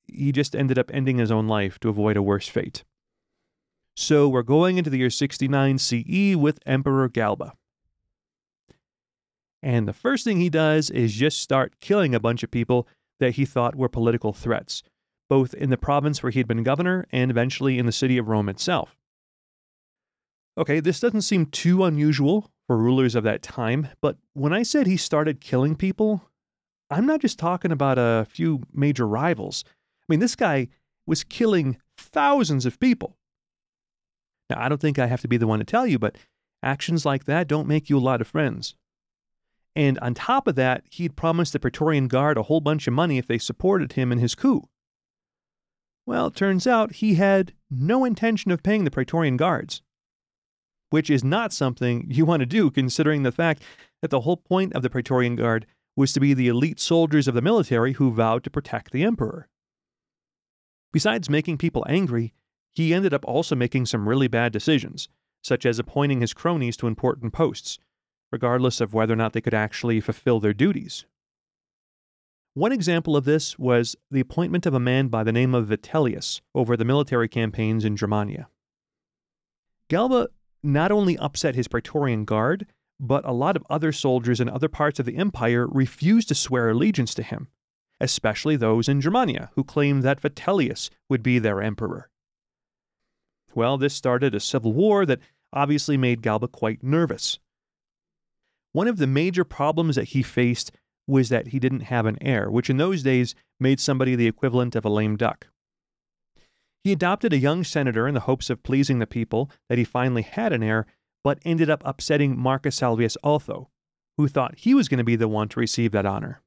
he 0.07 0.33
just 0.33 0.55
ended 0.55 0.79
up 0.79 0.91
ending 0.93 1.19
his 1.19 1.31
own 1.31 1.49
life 1.49 1.79
to 1.81 1.89
avoid 1.89 2.17
a 2.17 2.23
worse 2.23 2.49
fate. 2.49 2.85
So 3.97 4.29
we're 4.29 4.43
going 4.43 4.79
into 4.79 4.91
the 4.91 4.99
year 4.99 5.11
69 5.11 5.79
CE 5.79 6.37
with 6.37 6.59
Emperor 6.67 7.09
Galba. 7.09 7.55
And 9.63 9.87
the 9.87 9.93
first 9.93 10.25
thing 10.25 10.39
he 10.41 10.49
does 10.49 10.91
is 10.91 11.13
just 11.13 11.41
start 11.41 11.81
killing 11.81 12.15
a 12.15 12.21
bunch 12.21 12.43
of 12.43 12.51
people 12.51 12.89
that 13.19 13.33
he 13.33 13.45
thought 13.45 13.77
were 13.77 13.89
political 13.89 14.33
threats, 14.33 14.83
both 15.29 15.53
in 15.55 15.71
the 15.71 15.77
province 15.77 16.23
where 16.23 16.31
he 16.31 16.41
had 16.41 16.49
been 16.49 16.63
governor 16.63 17.07
and 17.11 17.31
eventually 17.31 17.79
in 17.79 17.87
the 17.87 17.93
city 17.93 18.17
of 18.17 18.29
Rome 18.29 18.49
itself. 18.49 18.97
Okay, 20.59 20.81
this 20.81 21.01
doesn't 21.01 21.23
seem 21.23 21.47
too 21.47 21.85
unusual 21.85 22.51
for 22.67 22.77
rulers 22.77 23.15
of 23.15 23.25
that 23.25 23.43
time, 23.43 23.89
but 24.01 24.17
when 24.35 24.53
I 24.53 24.63
said 24.63 24.87
he 24.87 24.97
started 24.97 25.41
killing 25.41 25.77
people, 25.77 26.29
I'm 26.91 27.07
not 27.07 27.21
just 27.21 27.39
talking 27.39 27.73
about 27.73 27.99
a 27.99 28.27
few 28.29 28.63
major 28.73 29.07
rivals. 29.07 29.65
I 29.67 30.05
mean, 30.09 30.21
this 30.21 30.37
guy 30.37 30.69
was 31.07 31.25
killing 31.25 31.79
thousands 31.97 32.67
of 32.67 32.81
people. 32.81 33.17
Now, 34.49 34.61
I 34.61 34.69
don't 34.69 34.81
think 34.81 34.99
I 34.99 35.07
have 35.07 35.21
to 35.21 35.29
be 35.29 35.37
the 35.37 35.47
one 35.47 35.61
to 35.61 35.65
tell 35.65 35.87
you, 35.87 35.99
but 35.99 36.17
actions 36.63 37.07
like 37.07 37.25
that 37.25 37.49
don't 37.49 37.69
make 37.69 37.89
you 37.89 37.97
a 37.97 38.01
lot 38.01 38.21
of 38.21 38.27
friends. 38.27 38.75
And 39.77 39.99
on 40.01 40.15
top 40.15 40.49
of 40.49 40.57
that, 40.57 40.83
he'd 40.91 41.17
promised 41.17 41.53
the 41.53 41.61
Praetorian 41.61 42.09
Guard 42.09 42.37
a 42.37 42.43
whole 42.43 42.61
bunch 42.61 42.89
of 42.89 42.93
money 42.93 43.19
if 43.19 43.27
they 43.27 43.39
supported 43.39 43.93
him 43.93 44.11
in 44.11 44.19
his 44.19 44.35
coup. 44.35 44.69
Well, 46.07 46.27
it 46.27 46.35
turns 46.35 46.67
out 46.67 46.97
he 46.97 47.15
had 47.15 47.53
no 47.71 48.05
intention 48.05 48.51
of 48.51 48.65
paying 48.65 48.83
the 48.83 48.91
Praetorian 48.91 49.37
Guards, 49.37 49.83
which 50.91 51.09
is 51.09 51.25
not 51.25 51.53
something 51.53 52.07
you 52.09 52.25
want 52.25 52.41
to 52.41 52.47
do 52.47 52.71
considering 52.71 53.23
the 53.23 53.33
fact 53.33 53.63
that 54.03 54.11
the 54.11 54.21
whole 54.21 54.37
point 54.37 54.75
of 54.75 54.83
the 54.83 54.91
Praetorian 54.91 55.37
Guard 55.37 55.67
was 55.97 56.13
to 56.13 56.21
be 56.21 56.35
the 56.35 56.49
elite 56.49 56.81
soldiers 56.81 57.27
of 57.27 57.35
the 57.35 57.43
military 57.43 57.95
who 57.95 58.13
vowed 58.13 58.45
to 58.45 58.51
protect 58.51 58.93
the 58.93 59.03
emperor. 59.03 59.49
Besides 60.93 61.31
making 61.31 61.59
people 61.59 61.85
angry, 61.89 62.33
he 62.73 62.95
ended 62.95 63.15
up 63.15 63.25
also 63.25 63.55
making 63.55 63.87
some 63.87 64.09
really 64.09 64.29
bad 64.29 64.53
decisions, 64.53 65.09
such 65.43 65.65
as 65.65 65.79
appointing 65.79 66.21
his 66.21 66.35
cronies 66.35 66.77
to 66.79 66.87
important 66.87 67.33
posts, 67.33 67.79
regardless 68.33 68.81
of 68.81 68.95
whether 68.95 69.13
or 69.13 69.17
not 69.17 69.33
they 69.33 69.41
could 69.41 69.55
actually 69.55 70.01
fulfill 70.01 70.41
their 70.41 70.53
duties. 70.53 71.05
One 72.55 72.73
example 72.73 73.17
of 73.17 73.25
this 73.25 73.59
was 73.59 73.95
the 74.11 74.21
appointment 74.21 74.67
of 74.67 74.75
a 74.75 74.81
man 74.81 75.09
by 75.09 75.23
the 75.23 75.33
name 75.33 75.55
of 75.55 75.69
Vitellius 75.69 76.41
over 76.55 76.77
the 76.77 76.85
military 76.85 77.29
campaigns 77.29 77.85
in 77.85 77.97
Germania. 77.97 78.49
Galba 79.89 80.29
not 80.63 80.93
only 80.93 81.17
upset 81.19 81.55
his 81.55 81.69
Praetorian 81.69 82.25
Guard, 82.25 82.67
but 82.99 83.25
a 83.25 83.33
lot 83.33 83.57
of 83.57 83.65
other 83.71 83.93
soldiers 83.93 84.41
in 84.41 84.49
other 84.49 84.69
parts 84.69 84.99
of 84.99 85.07
the 85.07 85.17
empire 85.17 85.67
refused 85.67 86.29
to 86.29 86.35
swear 86.35 86.69
allegiance 86.69 87.15
to 87.15 87.23
him, 87.23 87.49
especially 88.01 88.57
those 88.57 88.89
in 88.89 89.01
Germania 89.01 89.51
who 89.55 89.65
claimed 89.65 90.03
that 90.03 90.21
Vitellius 90.21 90.91
would 91.09 91.23
be 91.23 91.39
their 91.39 91.63
emperor. 91.63 92.11
Well, 93.55 93.79
this 93.79 93.95
started 93.95 94.35
a 94.35 94.41
civil 94.41 94.73
war 94.73 95.07
that 95.07 95.21
obviously 95.53 95.97
made 95.97 96.23
Galba 96.23 96.49
quite 96.49 96.83
nervous. 96.83 97.39
One 98.73 98.87
of 98.87 98.99
the 98.99 99.07
major 99.07 99.45
problems 99.45 99.97
that 99.97 100.09
he 100.09 100.23
faced 100.23 100.71
was 101.07 101.29
that 101.31 101.49
he 101.49 101.59
didn't 101.59 101.81
have 101.81 102.07
an 102.07 102.19
heir, 102.21 102.51
which 102.51 102.71
in 102.71 102.77
those 102.77 103.03
days 103.03 103.35
made 103.59 103.81
somebody 103.81 104.15
the 104.15 104.29
equivalent 104.29 104.77
of 104.77 104.85
a 104.85 104.89
lame 104.89 105.17
duck. 105.17 105.49
He 106.83 106.93
adopted 106.93 107.33
a 107.33 107.39
young 107.39 107.65
senator 107.65 108.09
in 108.09 108.15
the 108.15 108.21
hopes 108.21 108.49
of 108.49 108.63
pleasing 108.63 108.99
the 108.99 109.07
people 109.07 109.51
that 109.69 109.79
he 109.79 109.85
finally 109.85 110.23
had 110.23 110.53
an 110.53 110.63
heir, 110.63 110.87
but 111.23 111.39
ended 111.45 111.69
up 111.69 111.83
upsetting 111.85 112.39
Marcus 112.39 112.77
Salvius 112.77 113.17
Otho, 113.23 113.69
who 114.17 114.29
thought 114.29 114.59
he 114.59 114.75
was 114.75 114.89
going 114.89 114.99
to 114.99 115.05
be 115.05 115.17
the 115.17 115.29
one 115.29 115.49
to 115.51 115.61
receive 115.61 115.93
that 115.93 116.07
honor. 116.07 116.43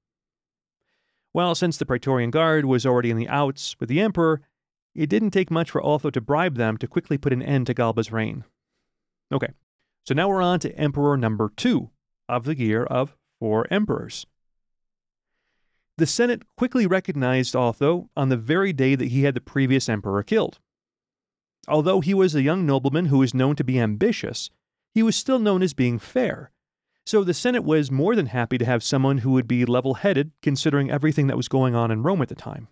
Well, 1.33 1.55
since 1.55 1.77
the 1.77 1.85
Praetorian 1.85 2.31
Guard 2.31 2.65
was 2.65 2.85
already 2.85 3.11
in 3.11 3.17
the 3.17 3.29
outs 3.29 3.75
with 3.79 3.89
the 3.89 4.01
emperor, 4.01 4.41
it 4.95 5.09
didn't 5.09 5.31
take 5.31 5.49
much 5.49 5.71
for 5.71 5.83
Otho 5.83 6.09
to 6.11 6.21
bribe 6.21 6.55
them 6.55 6.77
to 6.77 6.87
quickly 6.87 7.17
put 7.17 7.33
an 7.33 7.41
end 7.41 7.67
to 7.67 7.73
Galba's 7.73 8.11
reign. 8.11 8.43
Okay, 9.31 9.53
so 10.05 10.13
now 10.13 10.29
we're 10.29 10.41
on 10.41 10.59
to 10.59 10.75
Emperor 10.75 11.17
number 11.17 11.51
two, 11.55 11.89
of 12.29 12.45
the 12.45 12.57
year 12.57 12.83
of 12.83 13.15
four 13.39 13.67
emperors. 13.71 14.25
The 15.97 16.07
Senate 16.07 16.41
quickly 16.57 16.87
recognized 16.87 17.55
Otho 17.55 18.09
on 18.17 18.29
the 18.29 18.37
very 18.37 18.73
day 18.73 18.95
that 18.95 19.09
he 19.09 19.23
had 19.23 19.35
the 19.35 19.41
previous 19.41 19.87
emperor 19.87 20.23
killed. 20.23 20.59
Although 21.67 22.01
he 22.01 22.13
was 22.13 22.33
a 22.33 22.41
young 22.41 22.65
nobleman 22.65 23.05
who 23.05 23.19
was 23.19 23.33
known 23.33 23.55
to 23.55 23.63
be 23.63 23.79
ambitious, 23.79 24.49
he 24.93 25.03
was 25.03 25.15
still 25.15 25.39
known 25.39 25.61
as 25.61 25.73
being 25.73 25.99
fair. 25.99 26.51
So 27.05 27.23
the 27.23 27.33
Senate 27.33 27.63
was 27.63 27.91
more 27.91 28.15
than 28.15 28.27
happy 28.27 28.57
to 28.57 28.65
have 28.65 28.83
someone 28.83 29.19
who 29.19 29.31
would 29.31 29.47
be 29.47 29.65
level 29.65 29.95
headed 29.95 30.31
considering 30.41 30.89
everything 30.89 31.27
that 31.27 31.37
was 31.37 31.47
going 31.47 31.75
on 31.75 31.91
in 31.91 32.03
Rome 32.03 32.21
at 32.21 32.29
the 32.29 32.35
time. 32.35 32.69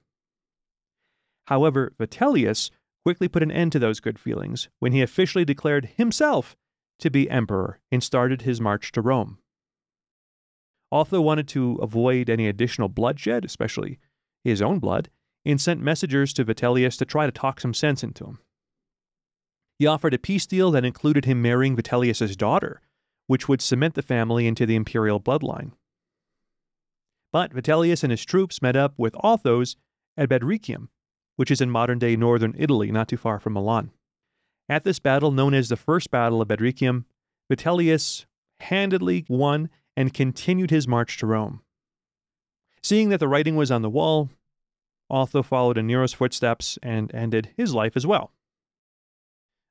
However, 1.46 1.94
Vitellius 2.00 2.72
quickly 3.04 3.28
put 3.28 3.44
an 3.44 3.52
end 3.52 3.72
to 3.74 3.80
those 3.80 4.00
good 4.00 4.18
feelings 4.18 4.70
when 4.80 4.94
he 4.94 5.02
officially 5.02 5.46
declared 5.46 5.92
himself 5.98 6.56
to 7.00 7.10
be 7.10 7.30
emperor 7.30 7.80
and 7.92 8.04
started 8.04 8.44
his 8.44 8.62
march 8.62 8.92
to 8.94 9.02
Rome. 9.02 9.40
Otho 10.92 11.22
wanted 11.22 11.48
to 11.50 11.76
avoid 11.82 12.30
any 12.30 12.48
additional 12.48 12.90
bloodshed, 12.90 13.46
especially 13.46 14.00
his 14.44 14.62
own 14.62 14.80
blood, 14.80 15.10
and 15.46 15.60
sent 15.60 15.82
messengers 15.82 16.34
to 16.34 16.46
Vitellius 16.46 16.98
to 16.98 17.06
try 17.06 17.26
to 17.26 17.32
talk 17.32 17.60
some 17.60 17.74
sense 17.74 18.04
into 18.04 18.26
him. 18.26 18.40
He 19.80 19.88
offered 19.88 20.14
a 20.14 20.20
peace 20.20 20.46
deal 20.46 20.70
that 20.72 20.86
included 20.86 21.26
him 21.26 21.42
marrying 21.42 21.76
Vitellius's 21.76 22.36
daughter, 22.36 22.82
which 23.28 23.48
would 23.48 23.62
cement 23.62 23.96
the 23.96 24.02
family 24.02 24.46
into 24.46 24.66
the 24.66 24.76
imperial 24.76 25.20
bloodline. 25.20 25.72
But 27.32 27.54
Vitellius 27.54 28.04
and 28.04 28.12
his 28.12 28.26
troops 28.26 28.62
met 28.62 28.76
up 28.76 28.94
with 28.98 29.16
Otho's 29.24 29.78
at 30.18 30.30
Bedriacum, 30.30 30.90
which 31.38 31.50
is 31.50 31.62
in 31.62 31.72
modern 31.72 31.98
day 31.98 32.16
northern 32.16 32.54
Italy, 32.58 32.92
not 32.92 33.08
too 33.08 33.18
far 33.18 33.40
from 33.40 33.54
Milan. 33.54 33.92
At 34.68 34.84
this 34.84 35.00
battle, 35.00 35.32
known 35.32 35.54
as 35.54 35.70
the 35.70 35.78
First 35.78 36.12
Battle 36.12 36.42
of 36.42 36.50
Bedriacum, 36.50 37.06
Vitellius 37.50 38.26
handedly 38.60 39.26
won 39.28 39.70
and 39.96 40.14
continued 40.14 40.72
his 40.72 40.88
march 40.88 41.18
to 41.18 41.26
Rome. 41.26 41.62
Seeing 42.84 43.10
that 43.10 43.20
the 43.20 43.28
writing 43.28 43.56
was 43.56 43.72
on 43.72 43.82
the 43.82 43.90
wall, 43.90 44.30
Otho 45.10 45.44
followed 45.44 45.78
in 45.78 45.88
Nero's 45.88 46.14
footsteps 46.14 46.80
and 46.82 47.14
ended 47.14 47.50
his 47.58 47.74
life 47.74 47.96
as 47.96 48.08
well. 48.08 48.32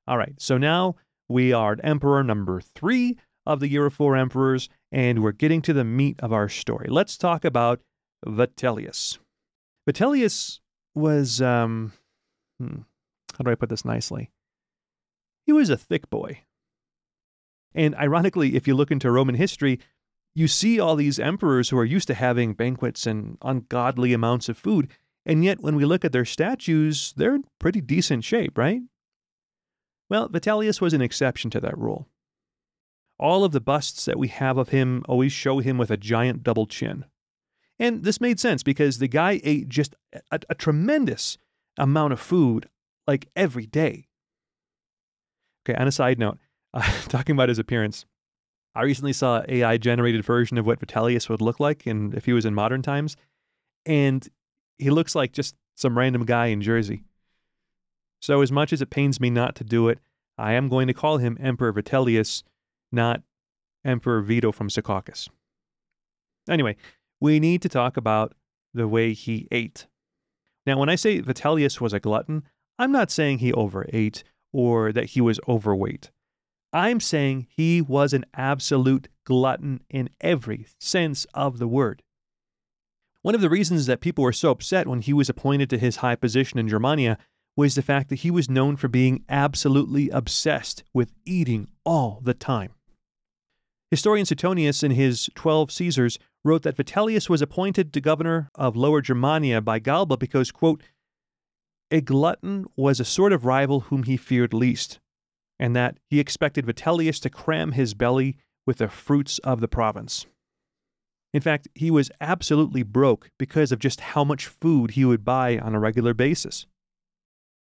All 0.06 0.18
right, 0.18 0.34
so 0.38 0.58
now 0.58 0.96
we 1.28 1.52
are 1.52 1.72
at 1.72 1.84
Emperor 1.84 2.22
number 2.22 2.60
three 2.60 3.16
of 3.46 3.60
the 3.60 3.68
year 3.68 3.86
of 3.86 3.94
four 3.94 4.16
emperors, 4.16 4.68
and 4.92 5.22
we're 5.22 5.32
getting 5.32 5.62
to 5.62 5.72
the 5.72 5.84
meat 5.84 6.20
of 6.20 6.32
our 6.32 6.48
story. 6.48 6.88
Let's 6.88 7.16
talk 7.16 7.44
about 7.44 7.80
Vitellius. 8.26 9.18
Vitellius 9.88 10.60
was, 10.94 11.40
um, 11.40 11.92
hmm, 12.58 12.80
how 13.36 13.44
do 13.44 13.50
I 13.50 13.54
put 13.54 13.70
this 13.70 13.84
nicely? 13.84 14.30
He 15.46 15.52
was 15.52 15.70
a 15.70 15.76
thick 15.76 16.10
boy. 16.10 16.40
And 17.74 17.94
ironically, 17.94 18.56
if 18.56 18.68
you 18.68 18.74
look 18.74 18.90
into 18.90 19.10
Roman 19.10 19.36
history, 19.36 19.80
you 20.34 20.48
see 20.48 20.78
all 20.78 20.96
these 20.96 21.18
emperors 21.18 21.70
who 21.70 21.78
are 21.78 21.84
used 21.84 22.06
to 22.08 22.14
having 22.14 22.54
banquets 22.54 23.06
and 23.06 23.36
ungodly 23.42 24.12
amounts 24.12 24.48
of 24.48 24.56
food, 24.56 24.88
and 25.26 25.44
yet 25.44 25.60
when 25.60 25.76
we 25.76 25.84
look 25.84 26.04
at 26.04 26.12
their 26.12 26.24
statues, 26.24 27.12
they're 27.16 27.34
in 27.34 27.44
pretty 27.58 27.80
decent 27.80 28.24
shape, 28.24 28.56
right? 28.56 28.80
Well, 30.08 30.28
Vitellius 30.28 30.80
was 30.80 30.92
an 30.92 31.02
exception 31.02 31.50
to 31.50 31.60
that 31.60 31.78
rule. 31.78 32.08
All 33.18 33.44
of 33.44 33.52
the 33.52 33.60
busts 33.60 34.06
that 34.06 34.18
we 34.18 34.28
have 34.28 34.56
of 34.56 34.70
him 34.70 35.04
always 35.08 35.32
show 35.32 35.58
him 35.58 35.78
with 35.78 35.90
a 35.90 35.96
giant 35.96 36.42
double 36.42 36.66
chin. 36.66 37.04
And 37.78 38.02
this 38.02 38.20
made 38.20 38.40
sense 38.40 38.62
because 38.62 38.98
the 38.98 39.08
guy 39.08 39.40
ate 39.44 39.68
just 39.68 39.94
a, 40.30 40.40
a 40.48 40.54
tremendous 40.54 41.38
amount 41.78 42.12
of 42.12 42.20
food 42.20 42.68
like 43.06 43.28
every 43.36 43.66
day. 43.66 44.08
Okay, 45.64 45.78
on 45.78 45.86
a 45.86 45.92
side 45.92 46.18
note, 46.18 46.38
uh, 46.74 46.82
talking 47.08 47.34
about 47.34 47.48
his 47.48 47.58
appearance, 47.58 48.04
I 48.74 48.82
recently 48.82 49.12
saw 49.12 49.40
an 49.40 49.46
AI 49.48 49.76
generated 49.78 50.24
version 50.24 50.56
of 50.58 50.66
what 50.66 50.80
Vitellius 50.80 51.28
would 51.28 51.40
look 51.40 51.58
like 51.58 51.86
in, 51.86 52.12
if 52.14 52.24
he 52.24 52.32
was 52.32 52.44
in 52.44 52.54
modern 52.54 52.82
times, 52.82 53.16
and 53.84 54.26
he 54.78 54.90
looks 54.90 55.14
like 55.14 55.32
just 55.32 55.56
some 55.74 55.98
random 55.98 56.24
guy 56.24 56.46
in 56.46 56.62
Jersey. 56.62 57.02
So, 58.20 58.42
as 58.42 58.52
much 58.52 58.72
as 58.72 58.82
it 58.82 58.90
pains 58.90 59.20
me 59.20 59.30
not 59.30 59.54
to 59.56 59.64
do 59.64 59.88
it, 59.88 59.98
I 60.38 60.52
am 60.52 60.68
going 60.68 60.86
to 60.86 60.94
call 60.94 61.18
him 61.18 61.36
Emperor 61.40 61.72
Vitellius, 61.72 62.42
not 62.92 63.22
Emperor 63.84 64.20
Vito 64.20 64.52
from 64.52 64.68
Secaucus. 64.68 65.28
Anyway, 66.48 66.76
we 67.20 67.40
need 67.40 67.62
to 67.62 67.68
talk 67.68 67.96
about 67.96 68.34
the 68.72 68.88
way 68.88 69.12
he 69.12 69.48
ate. 69.50 69.86
Now, 70.66 70.78
when 70.78 70.88
I 70.88 70.94
say 70.94 71.20
Vitellius 71.20 71.80
was 71.80 71.92
a 71.92 72.00
glutton, 72.00 72.44
I'm 72.78 72.92
not 72.92 73.10
saying 73.10 73.38
he 73.38 73.52
overate 73.52 74.22
or 74.52 74.92
that 74.92 75.06
he 75.06 75.20
was 75.20 75.40
overweight. 75.48 76.10
I'm 76.72 77.00
saying 77.00 77.46
he 77.50 77.80
was 77.80 78.12
an 78.12 78.24
absolute 78.34 79.08
glutton 79.24 79.82
in 79.90 80.10
every 80.20 80.66
sense 80.78 81.26
of 81.34 81.58
the 81.58 81.68
word. 81.68 82.02
One 83.22 83.34
of 83.34 83.40
the 83.40 83.50
reasons 83.50 83.86
that 83.86 84.00
people 84.00 84.24
were 84.24 84.32
so 84.32 84.50
upset 84.50 84.86
when 84.86 85.02
he 85.02 85.12
was 85.12 85.28
appointed 85.28 85.68
to 85.70 85.78
his 85.78 85.96
high 85.96 86.16
position 86.16 86.58
in 86.58 86.68
Germania 86.68 87.18
was 87.56 87.74
the 87.74 87.82
fact 87.82 88.08
that 88.08 88.20
he 88.20 88.30
was 88.30 88.48
known 88.48 88.76
for 88.76 88.88
being 88.88 89.24
absolutely 89.28 90.08
obsessed 90.10 90.84
with 90.94 91.12
eating 91.26 91.68
all 91.84 92.20
the 92.22 92.32
time. 92.32 92.72
Historian 93.90 94.24
Suetonius, 94.24 94.82
in 94.82 94.92
his 94.92 95.28
Twelve 95.34 95.72
Caesars, 95.72 96.18
wrote 96.44 96.62
that 96.62 96.76
Vitellius 96.76 97.28
was 97.28 97.42
appointed 97.42 97.92
to 97.92 98.00
governor 98.00 98.48
of 98.54 98.76
Lower 98.76 99.00
Germania 99.00 99.60
by 99.60 99.80
Galba 99.80 100.16
because, 100.16 100.52
quote, 100.52 100.82
a 101.90 102.00
glutton 102.00 102.66
was 102.76 103.00
a 103.00 103.04
sort 103.04 103.32
of 103.32 103.44
rival 103.44 103.80
whom 103.80 104.04
he 104.04 104.16
feared 104.16 104.54
least, 104.54 105.00
and 105.60 105.76
that 105.76 105.98
he 106.08 106.18
expected 106.18 106.66
Vitellius 106.66 107.20
to 107.20 107.30
cram 107.30 107.72
his 107.72 107.92
belly 107.92 108.38
with 108.66 108.78
the 108.78 108.88
fruits 108.88 109.38
of 109.40 109.60
the 109.60 109.68
province. 109.68 110.26
In 111.32 111.42
fact, 111.42 111.68
he 111.74 111.90
was 111.90 112.10
absolutely 112.20 112.82
broke 112.82 113.28
because 113.38 113.70
of 113.70 113.78
just 113.78 114.00
how 114.00 114.24
much 114.24 114.46
food 114.46 114.92
he 114.92 115.04
would 115.04 115.24
buy 115.24 115.58
on 115.58 115.74
a 115.74 115.78
regular 115.78 116.14
basis. 116.14 116.66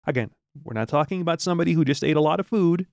Again, 0.06 0.30
we're 0.64 0.74
not 0.74 0.88
talking 0.88 1.20
about 1.20 1.42
somebody 1.42 1.74
who 1.74 1.84
just 1.84 2.02
ate 2.02 2.16
a 2.16 2.22
lot 2.22 2.40
of 2.40 2.46
food. 2.46 2.86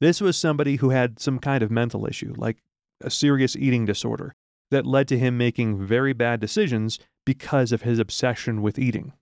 This 0.00 0.20
was 0.20 0.36
somebody 0.36 0.76
who 0.76 0.90
had 0.90 1.18
some 1.18 1.38
kind 1.40 1.62
of 1.62 1.70
mental 1.70 2.06
issue, 2.06 2.32
like 2.36 2.62
a 3.02 3.10
serious 3.10 3.56
eating 3.56 3.84
disorder, 3.84 4.32
that 4.70 4.86
led 4.86 5.08
to 5.08 5.18
him 5.18 5.36
making 5.36 5.84
very 5.84 6.12
bad 6.12 6.40
decisions 6.40 6.98
because 7.26 7.72
of 7.72 7.82
his 7.82 7.98
obsession 7.98 8.62
with 8.62 8.78
eating. 8.78 9.12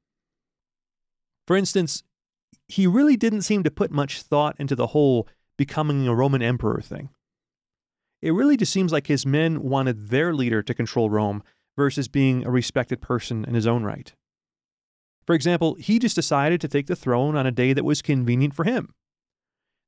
For 1.46 1.56
instance, 1.56 2.02
he 2.68 2.86
really 2.86 3.16
didn't 3.16 3.42
seem 3.42 3.62
to 3.62 3.70
put 3.70 3.90
much 3.90 4.22
thought 4.22 4.56
into 4.58 4.76
the 4.76 4.88
whole 4.88 5.28
becoming 5.56 6.06
a 6.06 6.14
Roman 6.14 6.42
emperor 6.42 6.80
thing. 6.80 7.10
It 8.22 8.32
really 8.32 8.56
just 8.56 8.72
seems 8.72 8.92
like 8.92 9.06
his 9.06 9.26
men 9.26 9.62
wanted 9.62 10.08
their 10.08 10.34
leader 10.34 10.62
to 10.62 10.74
control 10.74 11.10
Rome 11.10 11.42
versus 11.76 12.08
being 12.08 12.44
a 12.44 12.50
respected 12.50 13.00
person 13.00 13.44
in 13.44 13.54
his 13.54 13.66
own 13.66 13.84
right. 13.84 14.12
For 15.26 15.34
example, 15.34 15.74
he 15.74 15.98
just 15.98 16.16
decided 16.16 16.60
to 16.60 16.68
take 16.68 16.86
the 16.86 16.96
throne 16.96 17.36
on 17.36 17.46
a 17.46 17.52
day 17.52 17.72
that 17.72 17.84
was 17.84 18.02
convenient 18.02 18.54
for 18.54 18.64
him. 18.64 18.94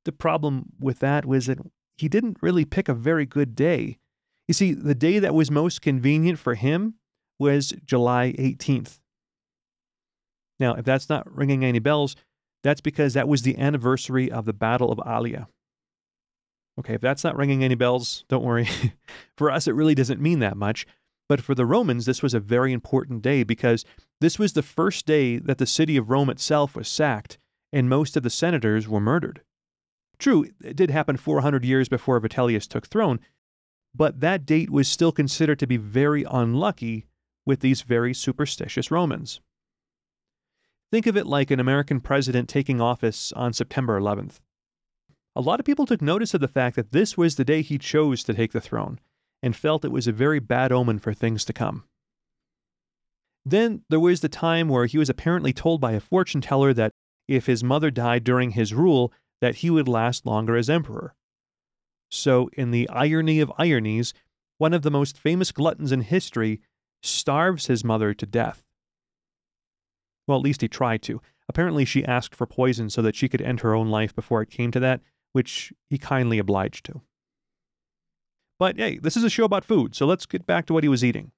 The 0.05 0.11
problem 0.11 0.73
with 0.79 0.99
that 0.99 1.25
was 1.25 1.47
that 1.47 1.59
he 1.97 2.07
didn't 2.07 2.37
really 2.41 2.65
pick 2.65 2.87
a 2.87 2.93
very 2.93 3.25
good 3.25 3.55
day. 3.55 3.97
You 4.47 4.53
see, 4.53 4.73
the 4.73 4.95
day 4.95 5.19
that 5.19 5.35
was 5.35 5.51
most 5.51 5.81
convenient 5.81 6.39
for 6.39 6.55
him 6.55 6.95
was 7.39 7.73
July 7.85 8.33
18th. 8.37 8.99
Now, 10.59 10.73
if 10.75 10.85
that's 10.85 11.09
not 11.09 11.31
ringing 11.31 11.63
any 11.63 11.79
bells, 11.79 12.15
that's 12.67 12.81
because 12.81 13.13
that 13.13 13.27
was 13.27 13.43
the 13.43 13.57
anniversary 13.57 14.29
of 14.29 14.45
the 14.45 14.53
Battle 14.53 14.91
of 14.91 14.99
Allia. 14.99 15.47
Okay, 16.79 16.95
if 16.95 17.01
that's 17.01 17.23
not 17.23 17.37
ringing 17.37 17.63
any 17.63 17.75
bells, 17.75 18.25
don't 18.27 18.43
worry. 18.43 18.67
for 19.37 19.49
us, 19.49 19.67
it 19.67 19.75
really 19.75 19.95
doesn't 19.95 20.21
mean 20.21 20.39
that 20.39 20.57
much. 20.57 20.85
But 21.29 21.41
for 21.41 21.55
the 21.55 21.65
Romans, 21.65 22.05
this 22.05 22.21
was 22.21 22.33
a 22.33 22.39
very 22.39 22.73
important 22.73 23.21
day 23.21 23.43
because 23.43 23.85
this 24.21 24.37
was 24.37 24.53
the 24.53 24.63
first 24.63 25.05
day 25.05 25.37
that 25.37 25.57
the 25.57 25.65
city 25.65 25.97
of 25.97 26.09
Rome 26.09 26.29
itself 26.29 26.75
was 26.75 26.87
sacked 26.87 27.37
and 27.71 27.89
most 27.89 28.15
of 28.17 28.23
the 28.23 28.29
senators 28.29 28.87
were 28.87 28.99
murdered. 28.99 29.41
True, 30.19 30.45
it 30.63 30.75
did 30.75 30.89
happen 30.89 31.17
400 31.17 31.63
years 31.63 31.89
before 31.89 32.19
Vitellius 32.19 32.67
took 32.67 32.87
throne, 32.87 33.19
but 33.93 34.19
that 34.19 34.45
date 34.45 34.69
was 34.69 34.87
still 34.87 35.11
considered 35.11 35.59
to 35.59 35.67
be 35.67 35.77
very 35.77 36.23
unlucky 36.29 37.05
with 37.45 37.59
these 37.59 37.81
very 37.81 38.13
superstitious 38.13 38.91
Romans. 38.91 39.41
Think 40.91 41.05
of 41.05 41.17
it 41.17 41.27
like 41.27 41.51
an 41.51 41.59
American 41.59 41.99
president 41.99 42.47
taking 42.47 42.79
office 42.79 43.33
on 43.33 43.51
September 43.51 43.99
11th. 43.99 44.39
A 45.35 45.41
lot 45.41 45.59
of 45.59 45.65
people 45.65 45.85
took 45.85 46.01
notice 46.01 46.33
of 46.33 46.41
the 46.41 46.47
fact 46.47 46.75
that 46.77 46.91
this 46.91 47.17
was 47.17 47.35
the 47.35 47.45
day 47.45 47.61
he 47.61 47.77
chose 47.77 48.23
to 48.23 48.33
take 48.33 48.53
the 48.53 48.61
throne 48.61 48.99
and 49.43 49.55
felt 49.55 49.85
it 49.85 49.91
was 49.91 50.07
a 50.07 50.13
very 50.13 50.39
bad 50.39 50.71
omen 50.71 50.97
for 50.97 51.13
things 51.13 51.43
to 51.45 51.53
come. 51.53 51.83
Then 53.45 53.83
there 53.89 53.99
was 53.99 54.21
the 54.21 54.29
time 54.29 54.69
where 54.69 54.85
he 54.85 54.97
was 54.97 55.09
apparently 55.09 55.53
told 55.53 55.79
by 55.79 55.91
a 55.91 55.99
fortune 55.99 56.41
teller 56.41 56.73
that 56.73 56.91
if 57.27 57.45
his 57.45 57.63
mother 57.63 57.91
died 57.91 58.23
during 58.23 58.51
his 58.51 58.73
rule, 58.73 59.11
that 59.41 59.55
he 59.55 59.69
would 59.69 59.87
last 59.87 60.25
longer 60.25 60.55
as 60.55 60.69
emperor. 60.69 61.13
So, 62.09 62.49
in 62.53 62.71
the 62.71 62.89
irony 62.89 63.41
of 63.41 63.51
ironies, 63.59 64.13
one 64.57 64.73
of 64.73 64.81
the 64.81 64.91
most 64.91 65.17
famous 65.17 65.51
gluttons 65.51 65.91
in 65.91 66.01
history 66.01 66.61
starves 67.03 67.67
his 67.67 67.83
mother 67.83 68.13
to 68.13 68.25
death. 68.25 68.63
Well, 70.27 70.37
at 70.37 70.43
least 70.43 70.61
he 70.61 70.67
tried 70.67 71.01
to. 71.03 71.21
Apparently, 71.49 71.85
she 71.85 72.05
asked 72.05 72.35
for 72.35 72.45
poison 72.45 72.89
so 72.89 73.01
that 73.01 73.15
she 73.15 73.29
could 73.29 73.41
end 73.41 73.61
her 73.61 73.73
own 73.73 73.89
life 73.89 74.13
before 74.13 74.41
it 74.41 74.49
came 74.49 74.69
to 74.71 74.79
that, 74.81 75.01
which 75.31 75.71
he 75.89 75.97
kindly 75.97 76.37
obliged 76.37 76.85
to. 76.85 77.01
But 78.59 78.77
hey, 78.77 78.97
this 78.97 79.15
is 79.15 79.23
a 79.23 79.29
show 79.29 79.45
about 79.45 79.63
food, 79.63 79.95
so 79.95 80.05
let's 80.05 80.25
get 80.25 80.45
back 80.45 80.65
to 80.65 80.73
what 80.73 80.83
he 80.83 80.89
was 80.89 81.03
eating. 81.03 81.31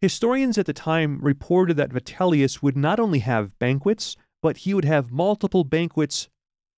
Historians 0.00 0.58
at 0.58 0.66
the 0.66 0.72
time 0.72 1.18
reported 1.20 1.76
that 1.78 1.90
Vitellius 1.90 2.62
would 2.62 2.76
not 2.76 3.00
only 3.00 3.20
have 3.20 3.58
banquets, 3.58 4.16
but 4.42 4.58
he 4.58 4.74
would 4.74 4.84
have 4.84 5.10
multiple 5.10 5.64
banquets 5.64 6.28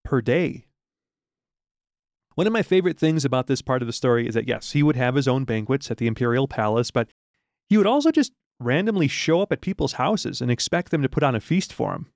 per 0.04 0.20
day. 0.20 0.66
One 2.36 2.46
of 2.46 2.52
my 2.52 2.62
favorite 2.62 2.98
things 2.98 3.24
about 3.24 3.48
this 3.48 3.62
part 3.62 3.82
of 3.82 3.86
the 3.86 3.92
story 3.92 4.28
is 4.28 4.34
that, 4.34 4.46
yes, 4.46 4.72
he 4.72 4.82
would 4.82 4.94
have 4.94 5.16
his 5.16 5.26
own 5.26 5.44
banquets 5.44 5.90
at 5.90 5.96
the 5.96 6.06
imperial 6.06 6.46
palace, 6.46 6.90
but 6.90 7.08
he 7.68 7.76
would 7.76 7.86
also 7.86 8.12
just 8.12 8.32
randomly 8.58 9.08
show 9.08 9.40
up 9.40 9.52
at 9.52 9.60
people's 9.60 9.94
houses 9.94 10.40
and 10.40 10.50
expect 10.50 10.90
them 10.90 11.02
to 11.02 11.08
put 11.08 11.22
on 11.22 11.34
a 11.34 11.40
feast 11.40 11.72
for 11.72 11.92
him. 11.92 12.06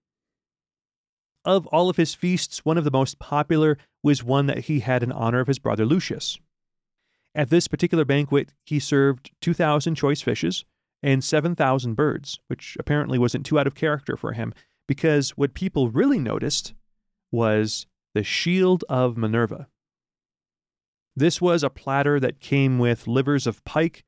Of 1.45 1.67
all 1.69 1.89
of 1.89 1.97
his 1.97 2.15
feasts, 2.15 2.65
one 2.65 2.77
of 2.77 2.85
the 2.85 2.91
most 2.91 3.19
popular 3.19 3.79
was 4.03 4.25
one 4.25 4.47
that 4.47 4.61
he 4.61 4.81
had 4.81 5.03
in 5.03 5.13
honor 5.13 5.41
of 5.41 5.47
his 5.47 5.59
brother 5.59 5.87
Lucius. 5.87 6.39
At 7.35 7.51
this 7.51 7.69
particular 7.69 8.05
banquet, 8.05 8.53
he 8.65 8.79
served 8.79 9.31
2,000 9.41 9.95
choice 9.95 10.21
fishes 10.21 10.65
and 11.03 11.25
7,000 11.25 11.95
birds, 11.95 12.41
which 12.49 12.77
apparently 12.79 13.19
wasn't 13.19 13.47
too 13.47 13.59
out 13.59 13.67
of 13.67 13.75
character 13.75 14.17
for 14.17 14.33
him, 14.33 14.53
because 14.87 15.31
what 15.31 15.55
people 15.55 15.91
really 15.91 16.19
noticed 16.19 16.75
was 17.33 17.87
the 18.15 18.25
Shield 18.25 18.85
of 18.89 19.17
Minerva. 19.17 19.69
This 21.17 21.41
was 21.41 21.63
a 21.63 21.71
platter 21.71 22.21
that 22.21 22.41
came 22.41 22.79
with 22.79 23.07
livers 23.07 23.47
of 23.47 23.65
pike, 23.65 24.05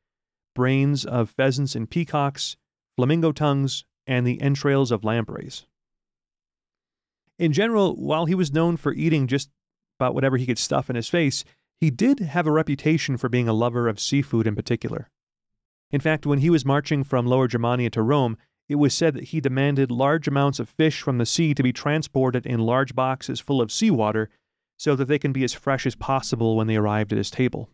brains 0.55 1.05
of 1.05 1.31
pheasants 1.31 1.75
and 1.75 1.89
peacocks, 1.89 2.57
flamingo 2.97 3.33
tongues, 3.33 3.85
and 4.07 4.27
the 4.27 4.41
entrails 4.41 4.91
of 4.91 5.05
lampreys. 5.05 5.67
In 7.39 7.53
general, 7.53 7.95
while 7.97 8.27
he 8.27 8.35
was 8.35 8.53
known 8.53 8.77
for 8.77 8.93
eating 8.93 9.27
just 9.27 9.51
about 9.99 10.15
whatever 10.15 10.37
he 10.37 10.47
could 10.47 10.59
stuff 10.59 10.91
in 10.91 10.97
his 10.97 11.09
face, 11.09 11.45
he 11.81 11.91
did 11.91 12.21
have 12.21 12.47
a 12.47 12.53
reputation 12.53 13.17
for 13.17 13.29
being 13.29 13.49
a 13.49 13.53
lover 13.53 13.89
of 13.89 13.99
seafood 13.99 14.47
in 14.47 14.55
particular. 14.55 15.09
In 15.91 16.01
fact, 16.01 16.27
when 16.27 16.39
he 16.39 16.51
was 16.51 16.65
marching 16.65 17.05
from 17.05 17.27
Lower 17.27 17.49
Germania 17.49 17.91
to 17.91 18.03
Rome, 18.03 18.37
it 18.69 18.77
was 18.77 18.95
said 18.95 19.15
that 19.15 19.25
he 19.25 19.41
demanded 19.41 19.91
large 19.91 20.27
amounts 20.27 20.59
of 20.59 20.69
fish 20.69 21.03
from 21.03 21.19
the 21.19 21.27
sea 21.27 21.55
to 21.55 21.63
be 21.63 21.73
transported 21.73 22.47
in 22.47 22.61
large 22.61 22.95
boxes 22.95 23.41
full 23.41 23.61
of 23.61 23.73
seawater 23.73 24.31
so 24.79 24.97
that 24.97 25.07
they 25.07 25.19
can 25.19 25.33
be 25.33 25.45
as 25.45 25.53
fresh 25.53 25.85
as 25.87 25.95
possible 25.95 26.57
when 26.57 26.67
they 26.67 26.77
arrived 26.77 27.13
at 27.13 27.19
his 27.19 27.31
table. 27.31 27.69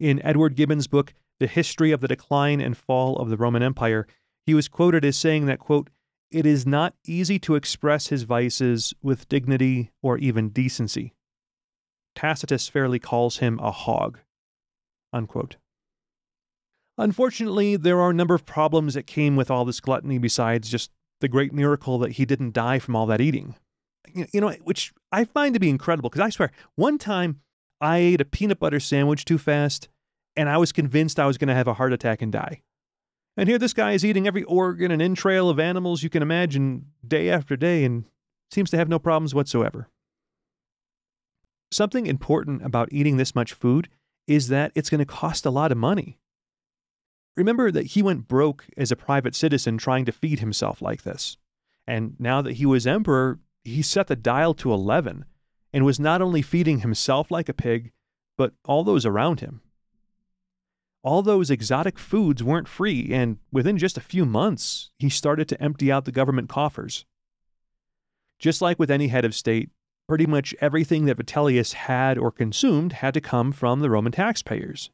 In 0.00 0.24
Edward 0.24 0.56
Gibbon's 0.56 0.86
book, 0.86 1.12
The 1.40 1.46
History 1.46 1.92
of 1.92 2.00
the 2.00 2.08
Decline 2.08 2.58
and 2.60 2.74
Fall 2.74 3.16
of 3.16 3.28
the 3.28 3.36
Roman 3.36 3.62
Empire, 3.62 4.06
he 4.46 4.54
was 4.54 4.66
quoted 4.66 5.04
as 5.04 5.18
saying 5.18 5.44
that, 5.44 5.58
quote, 5.58 5.90
it 6.30 6.46
is 6.46 6.66
not 6.66 6.94
easy 7.06 7.38
to 7.40 7.54
express 7.54 8.06
his 8.06 8.22
vices 8.22 8.94
with 9.02 9.28
dignity 9.28 9.90
or 10.02 10.16
even 10.16 10.48
decency. 10.48 11.12
Tacitus 12.14 12.66
fairly 12.66 12.98
calls 12.98 13.38
him 13.38 13.58
a 13.58 13.70
hog. 13.70 14.20
Unquote. 15.12 15.56
Unfortunately, 16.96 17.76
there 17.76 18.00
are 18.00 18.10
a 18.10 18.14
number 18.14 18.34
of 18.34 18.46
problems 18.46 18.94
that 18.94 19.06
came 19.06 19.36
with 19.36 19.50
all 19.50 19.64
this 19.64 19.80
gluttony 19.80 20.18
besides 20.18 20.70
just 20.70 20.90
the 21.20 21.28
great 21.28 21.52
miracle 21.52 21.98
that 21.98 22.12
he 22.12 22.24
didn't 22.24 22.54
die 22.54 22.78
from 22.78 22.96
all 22.96 23.06
that 23.06 23.20
eating. 23.20 23.54
You 24.14 24.40
know, 24.40 24.50
which 24.62 24.92
I 25.12 25.24
find 25.24 25.52
to 25.54 25.60
be 25.60 25.68
incredible 25.68 26.08
because 26.08 26.24
I 26.24 26.30
swear, 26.30 26.52
one 26.74 26.96
time 26.96 27.40
I 27.80 27.98
ate 27.98 28.20
a 28.20 28.24
peanut 28.24 28.58
butter 28.58 28.80
sandwich 28.80 29.24
too 29.24 29.38
fast 29.38 29.88
and 30.36 30.48
I 30.48 30.58
was 30.58 30.72
convinced 30.72 31.18
I 31.18 31.26
was 31.26 31.38
going 31.38 31.48
to 31.48 31.54
have 31.54 31.68
a 31.68 31.74
heart 31.74 31.92
attack 31.92 32.22
and 32.22 32.32
die. 32.32 32.62
And 33.36 33.48
here 33.48 33.58
this 33.58 33.72
guy 33.72 33.92
is 33.92 34.04
eating 34.04 34.26
every 34.26 34.42
organ 34.44 34.90
and 34.90 35.00
entrail 35.00 35.48
of 35.48 35.58
animals 35.58 36.02
you 36.02 36.10
can 36.10 36.22
imagine 36.22 36.86
day 37.06 37.30
after 37.30 37.56
day 37.56 37.84
and 37.84 38.04
seems 38.50 38.70
to 38.70 38.76
have 38.76 38.88
no 38.88 38.98
problems 38.98 39.34
whatsoever. 39.34 39.88
Something 41.72 42.06
important 42.06 42.64
about 42.64 42.92
eating 42.92 43.16
this 43.16 43.34
much 43.34 43.52
food 43.52 43.88
is 44.26 44.48
that 44.48 44.72
it's 44.74 44.90
going 44.90 44.98
to 44.98 45.04
cost 45.04 45.46
a 45.46 45.50
lot 45.50 45.72
of 45.72 45.78
money. 45.78 46.18
Remember 47.36 47.70
that 47.70 47.86
he 47.86 48.02
went 48.02 48.28
broke 48.28 48.66
as 48.76 48.92
a 48.92 48.96
private 48.96 49.34
citizen 49.34 49.78
trying 49.78 50.04
to 50.04 50.12
feed 50.12 50.40
himself 50.40 50.82
like 50.82 51.02
this. 51.02 51.36
And 51.86 52.16
now 52.18 52.42
that 52.42 52.54
he 52.54 52.66
was 52.66 52.86
emperor, 52.86 53.38
he 53.64 53.82
set 53.82 54.08
the 54.08 54.16
dial 54.16 54.52
to 54.54 54.72
11 54.72 55.24
and 55.72 55.84
was 55.84 56.00
not 56.00 56.22
only 56.22 56.42
feeding 56.42 56.80
himself 56.80 57.30
like 57.30 57.48
a 57.48 57.54
pig, 57.54 57.92
but 58.36 58.52
all 58.64 58.84
those 58.84 59.06
around 59.06 59.40
him. 59.40 59.60
All 61.02 61.22
those 61.22 61.50
exotic 61.50 61.98
foods 61.98 62.42
weren't 62.42 62.68
free, 62.68 63.08
and 63.12 63.38
within 63.50 63.78
just 63.78 63.96
a 63.96 64.02
few 64.02 64.26
months, 64.26 64.90
he 64.98 65.08
started 65.08 65.48
to 65.48 65.62
empty 65.62 65.90
out 65.90 66.04
the 66.04 66.12
government 66.12 66.48
coffers. 66.48 67.06
Just 68.38 68.60
like 68.60 68.78
with 68.78 68.90
any 68.90 69.08
head 69.08 69.24
of 69.24 69.34
state, 69.34 69.70
pretty 70.08 70.26
much 70.26 70.54
everything 70.60 71.04
that 71.04 71.16
Vitellius 71.16 71.72
had 71.72 72.18
or 72.18 72.32
consumed 72.32 72.94
had 72.94 73.14
to 73.14 73.20
come 73.20 73.52
from 73.52 73.80
the 73.80 73.88
Roman 73.88 74.12
taxpayers. 74.12 74.90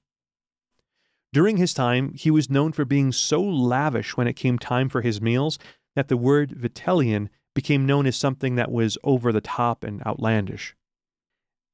During 1.32 1.56
his 1.56 1.74
time, 1.74 2.12
he 2.14 2.30
was 2.30 2.50
known 2.50 2.72
for 2.72 2.84
being 2.84 3.12
so 3.12 3.42
lavish 3.42 4.16
when 4.16 4.28
it 4.28 4.36
came 4.36 4.58
time 4.58 4.88
for 4.88 5.02
his 5.02 5.20
meals 5.20 5.58
that 5.94 6.08
the 6.08 6.16
word 6.16 6.50
Vitellian 6.50 7.30
became 7.56 7.86
known 7.86 8.06
as 8.06 8.14
something 8.16 8.54
that 8.54 8.70
was 8.70 8.96
over 9.02 9.32
the 9.32 9.40
top 9.40 9.82
and 9.82 10.06
outlandish. 10.06 10.76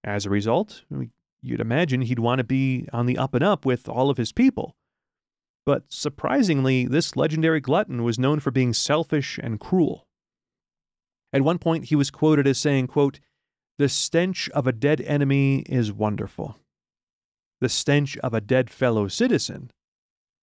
As 0.03 0.25
a 0.25 0.31
result, 0.31 0.85
you'd 1.43 1.61
imagine 1.61 2.01
he'd 2.01 2.19
want 2.19 2.39
to 2.39 2.45
be 2.45 2.89
on 2.91 3.05
the 3.05 3.19
up 3.19 3.35
and 3.35 3.45
up 3.45 3.67
with 3.67 3.87
all 3.87 4.09
of 4.09 4.17
his 4.17 4.33
people. 4.33 4.75
But 5.67 5.85
surprisingly, 5.91 6.87
this 6.87 7.15
legendary 7.15 7.61
glutton 7.61 8.03
was 8.03 8.19
known 8.19 8.41
for 8.41 8.51
being 8.51 8.73
selfish 8.73 9.39
and 9.43 9.61
cruel. 9.61 10.07
At 11.35 11.43
one 11.43 11.59
point, 11.59 11.85
he 11.85 11.95
was 11.95 12.11
quoted 12.11 12.47
as 12.47 12.57
saying, 12.57 12.87
quote, 12.87 13.21
The 13.77 13.91
stench 13.91 14.49
of 14.51 14.67
a 14.67 14.73
dead 14.73 15.03
enemy 15.03 15.61
is 15.67 15.93
wonderful 15.93 16.57
the 17.63 17.69
stench 17.69 18.19
of 18.19 18.35
a 18.35 18.41
dead 18.41 18.69
fellow 18.69 19.07
citizen 19.07 19.71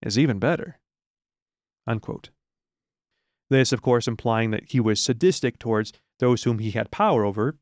is 0.01 0.17
even 0.17 0.39
better. 0.39 0.79
Unquote. 1.85 2.29
This, 3.49 3.71
of 3.71 3.81
course, 3.81 4.07
implying 4.07 4.51
that 4.51 4.71
he 4.71 4.79
was 4.79 4.99
sadistic 4.99 5.57
towards 5.57 5.91
those 6.19 6.43
whom 6.43 6.59
he 6.59 6.71
had 6.71 6.91
power 6.91 7.25
over, 7.25 7.57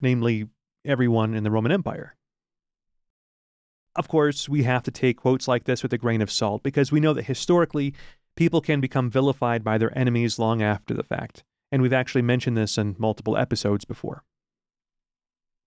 namely 0.00 0.48
everyone 0.84 1.34
in 1.34 1.44
the 1.44 1.50
Roman 1.50 1.72
Empire. 1.72 2.16
Of 3.96 4.08
course, 4.08 4.48
we 4.48 4.62
have 4.62 4.82
to 4.84 4.90
take 4.90 5.18
quotes 5.18 5.48
like 5.48 5.64
this 5.64 5.82
with 5.82 5.92
a 5.92 5.98
grain 5.98 6.22
of 6.22 6.30
salt 6.30 6.62
because 6.62 6.92
we 6.92 7.00
know 7.00 7.12
that 7.12 7.24
historically, 7.24 7.92
people 8.36 8.60
can 8.60 8.80
become 8.80 9.10
vilified 9.10 9.62
by 9.64 9.76
their 9.76 9.96
enemies 9.98 10.38
long 10.38 10.62
after 10.62 10.94
the 10.94 11.02
fact, 11.02 11.44
and 11.70 11.82
we've 11.82 11.92
actually 11.92 12.22
mentioned 12.22 12.56
this 12.56 12.78
in 12.78 12.96
multiple 12.98 13.36
episodes 13.36 13.84
before. 13.84 14.24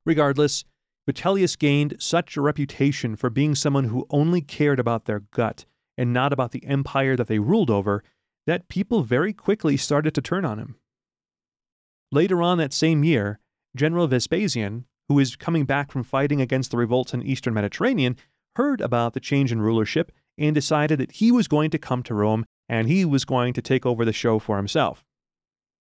Regardless, 0.06 0.64
Vitellius 1.06 1.58
gained 1.58 1.98
such 2.00 2.38
a 2.38 2.42
reputation 2.42 3.16
for 3.16 3.30
being 3.30 3.56
someone 3.56 3.86
who 3.86 4.08
only 4.10 4.42
cared 4.42 4.80
about 4.80 5.06
their 5.06 5.20
gut 5.20 5.66
and 5.98 6.14
not 6.14 6.34
about 6.34 6.52
the 6.52 6.66
empire 6.66 7.16
that 7.16 7.28
they 7.28 7.40
ruled 7.40 7.70
over 7.70 8.04
that 8.46 8.68
people 8.68 9.04
very 9.04 9.34
quickly 9.34 9.78
started 9.78 10.14
to 10.16 10.22
turn 10.22 10.46
on 10.46 10.60
him. 10.60 10.76
Later 12.12 12.42
on 12.42 12.58
that 12.58 12.74
same 12.74 13.04
year, 13.04 13.40
General 13.76 14.08
Vespasian, 14.08 14.86
who 15.08 15.16
was 15.16 15.36
coming 15.36 15.66
back 15.66 15.92
from 15.92 16.04
fighting 16.04 16.42
against 16.42 16.72
the 16.72 16.78
revolts 16.78 17.14
in 17.14 17.24
eastern 17.24 17.54
Mediterranean, 17.54 18.18
heard 18.56 18.82
about 18.82 19.14
the 19.14 19.20
change 19.20 19.52
in 19.52 19.62
rulership 19.62 20.12
and 20.38 20.54
decided 20.54 21.00
that 21.00 21.14
he 21.14 21.32
was 21.32 21.48
going 21.48 21.70
to 21.72 21.80
come 21.80 22.04
to 22.04 22.14
Rome 22.14 22.46
and 22.70 22.88
he 22.88 23.06
was 23.06 23.26
going 23.26 23.54
to 23.54 23.62
take 23.62 23.86
over 23.86 24.06
the 24.06 24.14
show 24.14 24.40
for 24.40 24.58
himself. 24.58 25.04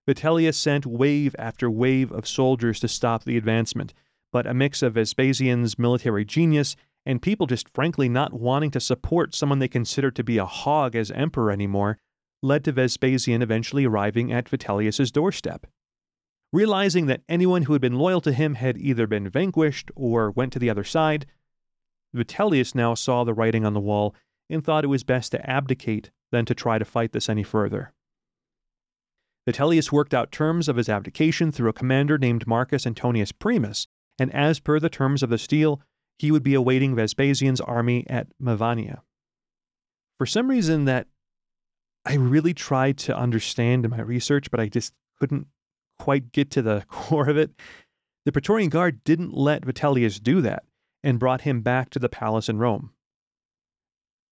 Vitellius 0.09 0.57
sent 0.57 0.87
wave 0.87 1.37
after 1.38 1.70
wave 1.70 2.11
of 2.11 2.27
soldiers 2.27 2.81
to 2.81 2.88
stop 2.88 3.25
the 3.25 3.37
advancement, 3.37 3.94
but 4.33 4.46
a 4.46 4.55
mix 4.55 4.83
of 4.83 4.94
Vespasian's 4.94 5.79
military 5.79 6.25
genius 6.25 6.77
and 7.05 7.22
people 7.22 7.46
just 7.46 7.68
frankly 7.68 8.09
not 8.09 8.33
wanting 8.33 8.70
to 8.70 8.81
support 8.81 9.35
someone 9.35 9.59
they 9.59 9.68
considered 9.68 10.16
to 10.16 10.25
be 10.25 10.38
a 10.38 10.46
hog 10.46 10.96
as 10.96 11.11
emperor 11.11 11.51
anymore 11.51 11.98
led 12.42 12.64
to 12.64 12.72
Vespasian 12.72 13.42
eventually 13.42 13.85
arriving 13.85 14.33
at 14.33 14.48
Vitellius's 14.48 15.12
doorstep. 15.12 15.66
Realizing 16.52 17.07
that 17.07 17.22
anyone 17.28 17.62
who 17.62 17.72
had 17.72 17.81
been 17.81 17.98
loyal 17.98 18.20
to 18.20 18.33
him 18.33 18.55
had 18.55 18.76
either 18.76 19.07
been 19.07 19.28
vanquished 19.28 19.90
or 19.96 20.31
went 20.31 20.52
to 20.52 20.59
the 20.59 20.68
other 20.68 20.85
side, 20.85 21.26
Vitellius 22.14 22.74
now 22.74 22.94
saw 22.94 23.24
the 23.24 23.33
writing 23.33 23.64
on 23.64 23.72
the 23.72 23.81
wall 23.81 24.14
and 24.50 24.62
thought 24.62 24.85
it 24.85 24.88
was 24.88 25.05
best 25.05 25.33
to 25.33 25.50
abdicate 25.50 26.11
than 26.31 26.44
to 26.44 26.55
try 26.55 26.78
to 26.78 26.85
fight 26.85 27.12
this 27.12 27.28
any 27.28 27.42
further. 27.42 27.92
Vitellius 29.48 29.90
worked 29.90 30.14
out 30.14 30.31
terms 30.31 30.68
of 30.68 30.76
his 30.76 30.88
abdication 30.88 31.50
through 31.50 31.70
a 31.70 31.74
commander 31.74 32.18
named 32.18 32.46
Marcus 32.46 32.87
Antonius 32.87 33.33
Primus, 33.33 33.87
and 34.18 34.33
as 34.35 34.61
per 34.61 34.78
the 34.78 34.90
terms 34.90 35.22
of 35.22 35.31
the 35.31 35.38
steel, 35.38 35.81
he 36.18 36.31
would 36.31 36.42
be 36.42 36.55
awaiting 36.55 36.94
Vespasian's 36.94 37.61
army 37.61 38.07
at 38.09 38.28
Mevania. 38.40 39.00
For 40.18 40.26
some 40.26 40.48
reason 40.48 40.85
that 40.85 41.09
I 42.05 42.15
really 42.15 42.55
tried 42.55 42.99
to 42.99 43.17
understand 43.17 43.85
in 43.85 43.91
my 43.91 44.01
research, 44.01 44.51
but 44.51 44.61
I 44.61 44.69
just 44.69 44.93
couldn't 45.21 45.47
quite 45.99 46.33
get 46.33 46.51
to 46.51 46.62
the 46.62 46.85
core 46.88 47.29
of 47.29 47.37
it, 47.37 47.53
the 48.25 48.33
Praetorian 48.33 48.71
Guard 48.71 49.03
didn't 49.05 49.35
let 49.35 49.62
Vitellius 49.62 50.23
do 50.23 50.41
that 50.43 50.65
and 51.03 51.19
brought 51.19 51.43
him 51.43 51.61
back 51.61 51.91
to 51.91 51.99
the 51.99 52.09
palace 52.09 52.49
in 52.49 52.59
Rome. 52.59 52.91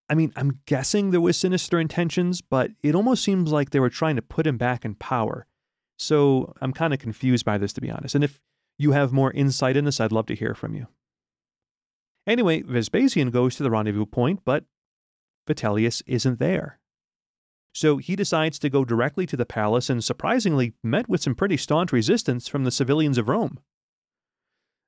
I 0.09 0.15
mean, 0.15 0.33
I'm 0.35 0.61
guessing 0.67 1.11
there 1.11 1.21
was 1.21 1.37
sinister 1.37 1.79
intentions, 1.79 2.41
but 2.41 2.73
it 2.83 2.97
almost 2.97 3.23
seems 3.23 3.53
like 3.53 3.71
they 3.71 3.79
were 3.79 3.91
trying 3.91 4.17
to 4.17 4.23
put 4.23 4.47
him 4.47 4.57
back 4.57 4.85
in 4.85 4.97
power. 4.97 5.47
So 5.99 6.53
I'm 6.61 6.73
kind 6.73 6.93
of 6.93 6.99
confused 6.99 7.45
by 7.45 7.59
this, 7.59 7.73
to 7.75 7.81
be 7.81 7.91
honest. 7.91 8.17
And 8.17 8.25
if 8.25 8.41
you 8.79 8.93
have 8.93 9.13
more 9.13 9.31
insight 9.31 9.77
in 9.77 9.85
this, 9.85 10.01
I'd 10.01 10.11
love 10.11 10.27
to 10.27 10.35
hear 10.35 10.55
from 10.55 10.75
you. 10.75 10.89
Anyway, 12.27 12.63
Vespasian 12.63 13.31
goes 13.31 13.55
to 13.57 13.63
the 13.63 13.71
rendezvous 13.71 14.07
point, 14.07 14.41
but 14.45 14.65
Vitellius 15.49 16.03
isn't 16.07 16.41
there. 16.41 16.80
So 17.73 17.99
he 17.99 18.17
decides 18.17 18.59
to 18.59 18.71
go 18.71 18.85
directly 18.85 19.27
to 19.27 19.37
the 19.37 19.47
palace 19.47 19.89
and 19.89 20.03
surprisingly 20.03 20.75
met 20.83 21.09
with 21.09 21.23
some 21.23 21.35
pretty 21.35 21.57
staunch 21.57 21.93
resistance 21.93 22.49
from 22.49 22.65
the 22.65 22.71
civilians 22.71 23.19
of 23.19 23.29
Rome. 23.29 23.61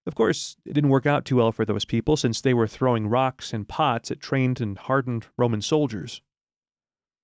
Of 0.04 0.16
course, 0.16 0.56
it 0.66 0.72
didn't 0.72 0.90
work 0.90 1.06
out 1.06 1.24
too 1.24 1.36
well 1.36 1.52
for 1.52 1.64
those 1.64 1.84
people 1.84 2.16
since 2.16 2.40
they 2.40 2.54
were 2.54 2.66
throwing 2.66 3.06
rocks 3.06 3.52
and 3.52 3.68
pots 3.68 4.10
at 4.10 4.20
trained 4.20 4.60
and 4.60 4.76
hardened 4.76 5.26
Roman 5.38 5.62
soldiers. 5.62 6.22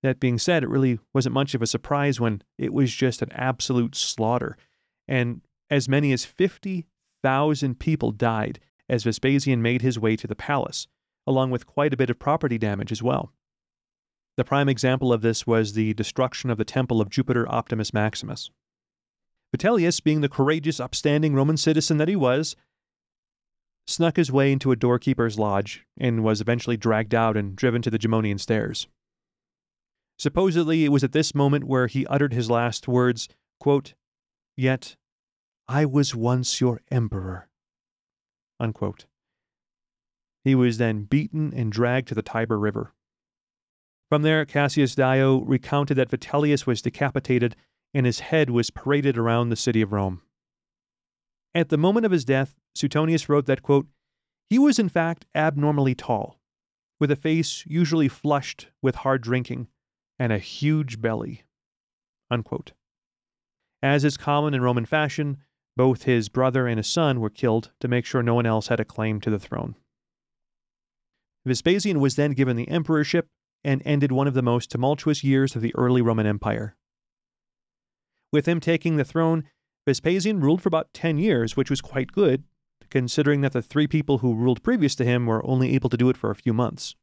That 0.04 0.20
being 0.20 0.38
said, 0.38 0.62
it 0.62 0.68
really 0.68 1.00
wasn't 1.12 1.34
much 1.34 1.54
of 1.54 1.62
a 1.62 1.66
surprise 1.66 2.20
when 2.20 2.42
it 2.56 2.72
was 2.72 2.94
just 2.94 3.20
an 3.20 3.32
absolute 3.32 3.96
slaughter, 3.96 4.56
and 5.08 5.40
as 5.70 5.88
many 5.88 6.12
as 6.12 6.24
50,000 6.24 7.80
people 7.80 8.12
died 8.12 8.60
as 8.88 9.02
Vespasian 9.02 9.60
made 9.60 9.82
his 9.82 9.98
way 9.98 10.14
to 10.14 10.28
the 10.28 10.36
palace, 10.36 10.86
along 11.26 11.50
with 11.50 11.66
quite 11.66 11.92
a 11.92 11.96
bit 11.96 12.10
of 12.10 12.18
property 12.20 12.58
damage 12.58 12.92
as 12.92 13.02
well. 13.02 13.32
The 14.38 14.44
prime 14.44 14.68
example 14.68 15.12
of 15.12 15.20
this 15.20 15.48
was 15.48 15.72
the 15.72 15.94
destruction 15.94 16.48
of 16.48 16.58
the 16.58 16.64
temple 16.64 17.00
of 17.00 17.10
Jupiter 17.10 17.48
Optimus 17.48 17.92
Maximus. 17.92 18.52
Vitellius, 19.50 19.98
being 19.98 20.20
the 20.20 20.28
courageous, 20.28 20.78
upstanding 20.78 21.34
Roman 21.34 21.56
citizen 21.56 21.96
that 21.96 22.06
he 22.06 22.14
was, 22.14 22.54
snuck 23.88 24.14
his 24.16 24.30
way 24.30 24.52
into 24.52 24.70
a 24.70 24.76
doorkeeper's 24.76 25.40
lodge 25.40 25.84
and 25.98 26.22
was 26.22 26.40
eventually 26.40 26.76
dragged 26.76 27.16
out 27.16 27.36
and 27.36 27.56
driven 27.56 27.82
to 27.82 27.90
the 27.90 27.98
Gemonian 27.98 28.38
stairs. 28.38 28.86
Supposedly, 30.20 30.84
it 30.84 30.92
was 30.92 31.02
at 31.02 31.10
this 31.10 31.34
moment 31.34 31.64
where 31.64 31.88
he 31.88 32.06
uttered 32.06 32.32
his 32.32 32.48
last 32.48 32.86
words, 32.86 33.28
quote, 33.58 33.94
Yet 34.56 34.94
I 35.66 35.84
was 35.84 36.14
once 36.14 36.60
your 36.60 36.80
emperor. 36.92 37.48
Unquote. 38.60 39.06
He 40.44 40.54
was 40.54 40.78
then 40.78 41.02
beaten 41.02 41.52
and 41.52 41.72
dragged 41.72 42.06
to 42.06 42.14
the 42.14 42.22
Tiber 42.22 42.56
River. 42.56 42.94
From 44.08 44.22
there, 44.22 44.46
Cassius 44.46 44.94
Dio 44.94 45.40
recounted 45.40 45.98
that 45.98 46.10
Vitellius 46.10 46.66
was 46.66 46.80
decapitated 46.80 47.54
and 47.92 48.06
his 48.06 48.20
head 48.20 48.50
was 48.50 48.70
paraded 48.70 49.18
around 49.18 49.48
the 49.48 49.56
city 49.56 49.82
of 49.82 49.92
Rome. 49.92 50.22
At 51.54 51.68
the 51.68 51.76
moment 51.76 52.06
of 52.06 52.12
his 52.12 52.24
death, 52.24 52.54
Suetonius 52.74 53.28
wrote 53.28 53.46
that, 53.46 53.62
quote, 53.62 53.86
he 54.48 54.58
was 54.58 54.78
in 54.78 54.88
fact 54.88 55.26
abnormally 55.34 55.94
tall, 55.94 56.40
with 56.98 57.10
a 57.10 57.16
face 57.16 57.64
usually 57.66 58.08
flushed 58.08 58.68
with 58.80 58.96
hard 58.96 59.20
drinking 59.20 59.68
and 60.18 60.32
a 60.32 60.38
huge 60.38 61.00
belly. 61.00 61.44
Unquote. 62.30 62.72
As 63.82 64.04
is 64.04 64.16
common 64.16 64.54
in 64.54 64.62
Roman 64.62 64.86
fashion, 64.86 65.38
both 65.76 66.04
his 66.04 66.28
brother 66.28 66.66
and 66.66 66.78
his 66.78 66.88
son 66.88 67.20
were 67.20 67.30
killed 67.30 67.72
to 67.80 67.88
make 67.88 68.06
sure 68.06 68.22
no 68.22 68.34
one 68.34 68.46
else 68.46 68.68
had 68.68 68.80
a 68.80 68.84
claim 68.84 69.20
to 69.20 69.30
the 69.30 69.38
throne. 69.38 69.76
Vespasian 71.44 72.00
was 72.00 72.16
then 72.16 72.32
given 72.32 72.56
the 72.56 72.68
emperorship 72.68 73.28
and 73.64 73.82
ended 73.84 74.12
one 74.12 74.26
of 74.26 74.34
the 74.34 74.42
most 74.42 74.70
tumultuous 74.70 75.24
years 75.24 75.56
of 75.56 75.62
the 75.62 75.74
early 75.74 76.02
Roman 76.02 76.26
Empire. 76.26 76.76
With 78.32 78.46
him 78.46 78.60
taking 78.60 78.96
the 78.96 79.04
throne, 79.04 79.44
Vespasian 79.86 80.40
ruled 80.40 80.60
for 80.60 80.68
about 80.68 80.92
10 80.92 81.18
years, 81.18 81.56
which 81.56 81.70
was 81.70 81.80
quite 81.80 82.12
good, 82.12 82.44
considering 82.90 83.40
that 83.40 83.52
the 83.52 83.62
three 83.62 83.86
people 83.86 84.18
who 84.18 84.34
ruled 84.34 84.62
previous 84.62 84.94
to 84.96 85.04
him 85.04 85.26
were 85.26 85.44
only 85.46 85.74
able 85.74 85.90
to 85.90 85.96
do 85.96 86.10
it 86.10 86.16
for 86.16 86.30
a 86.30 86.36
few 86.36 86.52
months. 86.52 86.94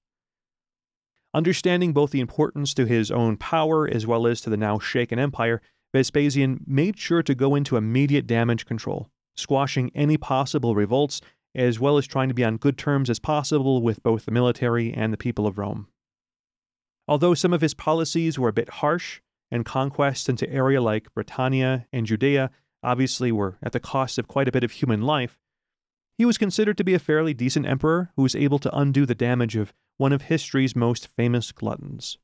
Understanding 1.33 1.93
both 1.93 2.11
the 2.11 2.21
importance 2.21 2.73
to 2.75 2.85
his 2.85 3.11
own 3.11 3.37
power 3.37 3.87
as 3.87 4.07
well 4.07 4.25
as 4.25 4.39
to 4.41 4.49
the 4.49 4.57
now 4.57 4.79
shaken 4.79 5.19
empire, 5.19 5.61
Vespasian 5.93 6.63
made 6.65 6.97
sure 6.97 7.23
to 7.23 7.35
go 7.35 7.55
into 7.55 7.75
immediate 7.75 8.27
damage 8.27 8.65
control, 8.65 9.09
squashing 9.35 9.91
any 9.95 10.17
possible 10.17 10.75
revolts, 10.75 11.21
as 11.53 11.79
well 11.79 11.97
as 11.97 12.05
trying 12.05 12.27
to 12.27 12.33
be 12.33 12.43
on 12.43 12.57
good 12.57 12.77
terms 12.77 13.09
as 13.09 13.19
possible 13.19 13.81
with 13.81 14.03
both 14.03 14.25
the 14.25 14.31
military 14.31 14.93
and 14.93 15.11
the 15.11 15.17
people 15.17 15.47
of 15.47 15.57
Rome. 15.57 15.87
Although 17.07 17.33
some 17.33 17.53
of 17.53 17.61
his 17.61 17.73
policies 17.73 18.39
were 18.39 18.49
a 18.49 18.53
bit 18.53 18.69
harsh, 18.69 19.21
and 19.51 19.65
conquests 19.65 20.27
into 20.27 20.49
areas 20.49 20.83
like 20.83 21.13
Britannia 21.13 21.87
and 21.93 22.05
Judea 22.05 22.49
obviously 22.83 23.31
were 23.31 23.57
at 23.63 23.71
the 23.71 23.79
cost 23.79 24.17
of 24.17 24.27
quite 24.27 24.47
a 24.47 24.51
bit 24.51 24.63
of 24.63 24.71
human 24.71 25.01
life, 25.01 25.37
he 26.17 26.25
was 26.25 26.37
considered 26.37 26.77
to 26.77 26.83
be 26.83 26.93
a 26.93 26.99
fairly 26.99 27.33
decent 27.33 27.65
emperor 27.65 28.11
who 28.15 28.23
was 28.23 28.35
able 28.35 28.59
to 28.59 28.77
undo 28.77 29.05
the 29.05 29.15
damage 29.15 29.55
of 29.55 29.73
one 29.97 30.13
of 30.13 30.23
history's 30.23 30.75
most 30.75 31.07
famous 31.07 31.51
gluttons. 31.51 32.17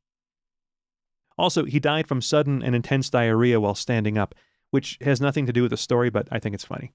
Also, 1.38 1.65
he 1.65 1.80
died 1.80 2.08
from 2.08 2.22
sudden 2.22 2.62
and 2.62 2.76
intense 2.76 3.10
diarrhea 3.10 3.60
while 3.60 3.76
standing 3.76 4.17
up, 4.17 4.36
which 4.70 4.98
has 5.02 5.20
nothing 5.20 5.46
to 5.46 5.54
do 5.54 5.63
with 5.63 5.72
the 5.72 5.78
story, 5.78 6.10
but 6.10 6.28
I 6.32 6.39
think 6.39 6.54
it's 6.54 6.65
funny. 6.65 6.94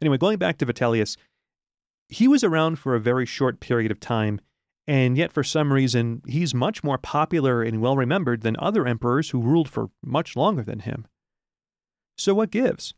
Anyway, 0.00 0.18
going 0.18 0.38
back 0.38 0.58
to 0.58 0.66
Vitellius, 0.66 1.16
he 2.08 2.28
was 2.28 2.44
around 2.44 2.78
for 2.78 2.94
a 2.94 3.00
very 3.00 3.26
short 3.26 3.60
period 3.60 3.90
of 3.90 4.00
time, 4.00 4.40
and 4.86 5.16
yet 5.16 5.32
for 5.32 5.44
some 5.44 5.72
reason, 5.72 6.22
he's 6.26 6.54
much 6.54 6.82
more 6.82 6.98
popular 6.98 7.62
and 7.62 7.80
well 7.80 7.96
remembered 7.96 8.42
than 8.42 8.56
other 8.58 8.86
emperors 8.86 9.30
who 9.30 9.40
ruled 9.40 9.68
for 9.68 9.90
much 10.04 10.36
longer 10.36 10.62
than 10.62 10.80
him. 10.80 11.06
So, 12.16 12.34
what 12.34 12.50
gives? 12.50 12.94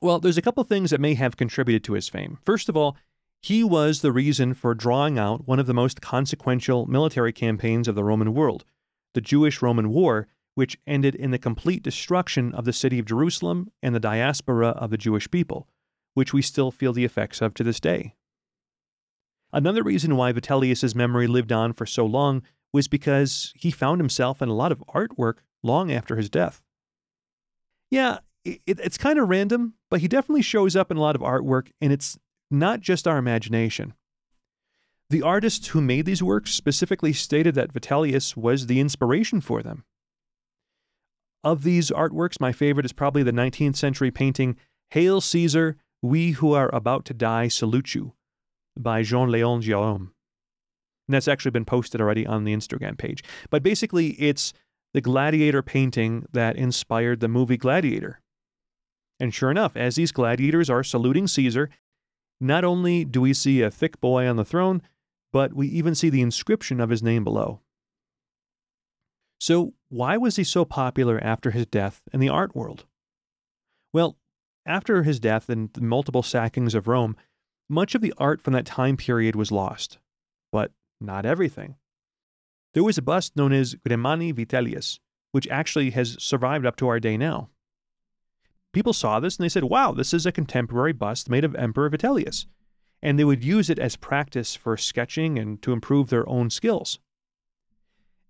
Well, 0.00 0.20
there's 0.20 0.38
a 0.38 0.42
couple 0.42 0.62
things 0.64 0.90
that 0.90 1.00
may 1.00 1.14
have 1.14 1.36
contributed 1.36 1.82
to 1.84 1.94
his 1.94 2.08
fame. 2.08 2.38
First 2.44 2.68
of 2.68 2.76
all, 2.76 2.96
he 3.42 3.62
was 3.62 4.00
the 4.00 4.12
reason 4.12 4.54
for 4.54 4.74
drawing 4.74 5.18
out 5.18 5.46
one 5.46 5.58
of 5.58 5.66
the 5.66 5.74
most 5.74 6.00
consequential 6.00 6.86
military 6.86 7.32
campaigns 7.32 7.88
of 7.88 7.94
the 7.94 8.04
Roman 8.04 8.34
world, 8.34 8.64
the 9.14 9.20
Jewish 9.20 9.62
Roman 9.62 9.90
War, 9.90 10.28
which 10.54 10.78
ended 10.86 11.14
in 11.14 11.30
the 11.30 11.38
complete 11.38 11.82
destruction 11.82 12.54
of 12.54 12.64
the 12.64 12.72
city 12.72 12.98
of 12.98 13.06
Jerusalem 13.06 13.70
and 13.82 13.94
the 13.94 14.00
diaspora 14.00 14.68
of 14.68 14.90
the 14.90 14.96
Jewish 14.96 15.30
people, 15.30 15.68
which 16.14 16.32
we 16.32 16.42
still 16.42 16.70
feel 16.70 16.92
the 16.92 17.04
effects 17.04 17.40
of 17.40 17.54
to 17.54 17.62
this 17.62 17.78
day. 17.78 18.14
Another 19.52 19.82
reason 19.82 20.16
why 20.16 20.32
Vitellius's 20.32 20.94
memory 20.94 21.26
lived 21.26 21.52
on 21.52 21.72
for 21.72 21.86
so 21.86 22.04
long 22.04 22.42
was 22.72 22.88
because 22.88 23.52
he 23.56 23.70
found 23.70 24.00
himself 24.00 24.42
in 24.42 24.48
a 24.48 24.54
lot 24.54 24.72
of 24.72 24.82
artwork 24.88 25.36
long 25.62 25.90
after 25.90 26.16
his 26.16 26.28
death. 26.28 26.62
Yeah, 27.90 28.18
it, 28.44 28.60
it's 28.66 28.98
kind 28.98 29.18
of 29.18 29.28
random, 29.28 29.74
but 29.90 30.00
he 30.00 30.08
definitely 30.08 30.42
shows 30.42 30.76
up 30.76 30.90
in 30.90 30.96
a 30.96 31.00
lot 31.00 31.14
of 31.14 31.22
artwork, 31.22 31.70
and 31.80 31.92
it's 31.92 32.18
not 32.50 32.80
just 32.80 33.06
our 33.06 33.18
imagination. 33.18 33.94
The 35.08 35.22
artists 35.22 35.68
who 35.68 35.80
made 35.80 36.04
these 36.04 36.22
works 36.22 36.52
specifically 36.52 37.12
stated 37.12 37.54
that 37.54 37.72
Vitellius 37.72 38.36
was 38.36 38.66
the 38.66 38.80
inspiration 38.80 39.40
for 39.40 39.62
them. 39.62 39.84
Of 41.44 41.62
these 41.62 41.92
artworks, 41.92 42.40
my 42.40 42.50
favorite 42.50 42.86
is 42.86 42.92
probably 42.92 43.22
the 43.22 43.32
19th 43.32 43.76
century 43.76 44.10
painting 44.10 44.56
Hail 44.90 45.20
Caesar, 45.20 45.76
We 46.02 46.32
Who 46.32 46.54
Are 46.54 46.74
About 46.74 47.04
to 47.06 47.14
Die 47.14 47.46
Salute 47.48 47.94
You 47.94 48.15
by 48.76 49.02
Jean 49.02 49.30
Leon 49.30 49.62
Gérôme. 49.62 50.10
And 51.08 51.14
that's 51.14 51.28
actually 51.28 51.52
been 51.52 51.64
posted 51.64 52.00
already 52.00 52.26
on 52.26 52.44
the 52.44 52.54
Instagram 52.54 52.98
page. 52.98 53.22
But 53.50 53.62
basically, 53.62 54.10
it's 54.12 54.52
the 54.92 55.00
gladiator 55.00 55.62
painting 55.62 56.26
that 56.32 56.56
inspired 56.56 57.20
the 57.20 57.28
movie 57.28 57.56
Gladiator. 57.56 58.20
And 59.20 59.32
sure 59.32 59.50
enough, 59.50 59.76
as 59.76 59.94
these 59.94 60.12
gladiators 60.12 60.68
are 60.68 60.82
saluting 60.82 61.26
Caesar, 61.26 61.70
not 62.40 62.64
only 62.64 63.04
do 63.04 63.20
we 63.20 63.32
see 63.32 63.62
a 63.62 63.70
thick 63.70 64.00
boy 64.00 64.26
on 64.28 64.36
the 64.36 64.44
throne, 64.44 64.82
but 65.32 65.54
we 65.54 65.68
even 65.68 65.94
see 65.94 66.10
the 66.10 66.20
inscription 66.22 66.80
of 66.80 66.90
his 66.90 67.02
name 67.02 67.24
below. 67.24 67.60
So, 69.38 69.74
why 69.88 70.16
was 70.16 70.36
he 70.36 70.44
so 70.44 70.64
popular 70.64 71.22
after 71.22 71.50
his 71.50 71.66
death 71.66 72.02
in 72.12 72.20
the 72.20 72.28
art 72.28 72.56
world? 72.56 72.84
Well, 73.92 74.16
after 74.64 75.02
his 75.02 75.20
death 75.20 75.48
and 75.48 75.72
the 75.74 75.82
multiple 75.82 76.22
sackings 76.22 76.74
of 76.74 76.88
Rome, 76.88 77.16
much 77.68 77.94
of 77.94 78.00
the 78.00 78.14
art 78.18 78.40
from 78.40 78.52
that 78.52 78.66
time 78.66 78.96
period 78.96 79.36
was 79.36 79.52
lost, 79.52 79.98
but 80.52 80.72
not 81.00 81.26
everything. 81.26 81.76
There 82.74 82.84
was 82.84 82.98
a 82.98 83.02
bust 83.02 83.36
known 83.36 83.52
as 83.52 83.74
Grimani 83.74 84.32
Vitellius, 84.32 84.98
which 85.32 85.48
actually 85.48 85.90
has 85.90 86.16
survived 86.22 86.66
up 86.66 86.76
to 86.76 86.88
our 86.88 87.00
day 87.00 87.16
now. 87.16 87.48
People 88.72 88.92
saw 88.92 89.20
this 89.20 89.36
and 89.36 89.44
they 89.44 89.48
said, 89.48 89.64
wow, 89.64 89.92
this 89.92 90.12
is 90.12 90.26
a 90.26 90.32
contemporary 90.32 90.92
bust 90.92 91.30
made 91.30 91.44
of 91.44 91.54
Emperor 91.54 91.88
Vitellius. 91.88 92.46
And 93.02 93.18
they 93.18 93.24
would 93.24 93.44
use 93.44 93.70
it 93.70 93.78
as 93.78 93.96
practice 93.96 94.54
for 94.54 94.76
sketching 94.76 95.38
and 95.38 95.60
to 95.62 95.72
improve 95.72 96.08
their 96.10 96.28
own 96.28 96.50
skills. 96.50 96.98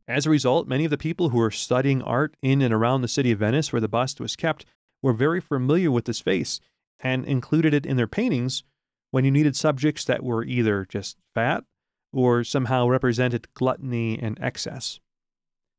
As 0.09 0.25
a 0.25 0.31
result, 0.31 0.69
many 0.69 0.85
of 0.85 0.91
the 0.91 0.99
people 0.99 1.31
who 1.31 1.39
were 1.39 1.51
studying 1.51 2.01
art 2.03 2.37
in 2.43 2.63
and 2.63 2.73
around 2.73 3.03
the 3.03 3.09
city 3.09 3.33
of 3.33 3.41
Venice, 3.41 3.73
where 3.73 3.81
the 3.81 3.89
bust 3.89 4.21
was 4.21 4.37
kept, 4.37 4.65
were 5.03 5.13
very 5.13 5.41
familiar 5.41 5.91
with 5.91 6.05
this 6.05 6.21
face 6.21 6.61
and 7.01 7.25
included 7.25 7.75
it 7.75 7.85
in 7.85 7.97
their 7.97 8.07
paintings 8.07 8.63
when 9.11 9.25
you 9.25 9.31
needed 9.31 9.57
subjects 9.57 10.05
that 10.05 10.23
were 10.23 10.45
either 10.45 10.87
just 10.89 11.17
fat 11.35 11.65
or 12.13 12.45
somehow 12.45 12.87
represented 12.89 13.49
gluttony 13.55 14.19
and 14.19 14.39
excess. 14.41 15.01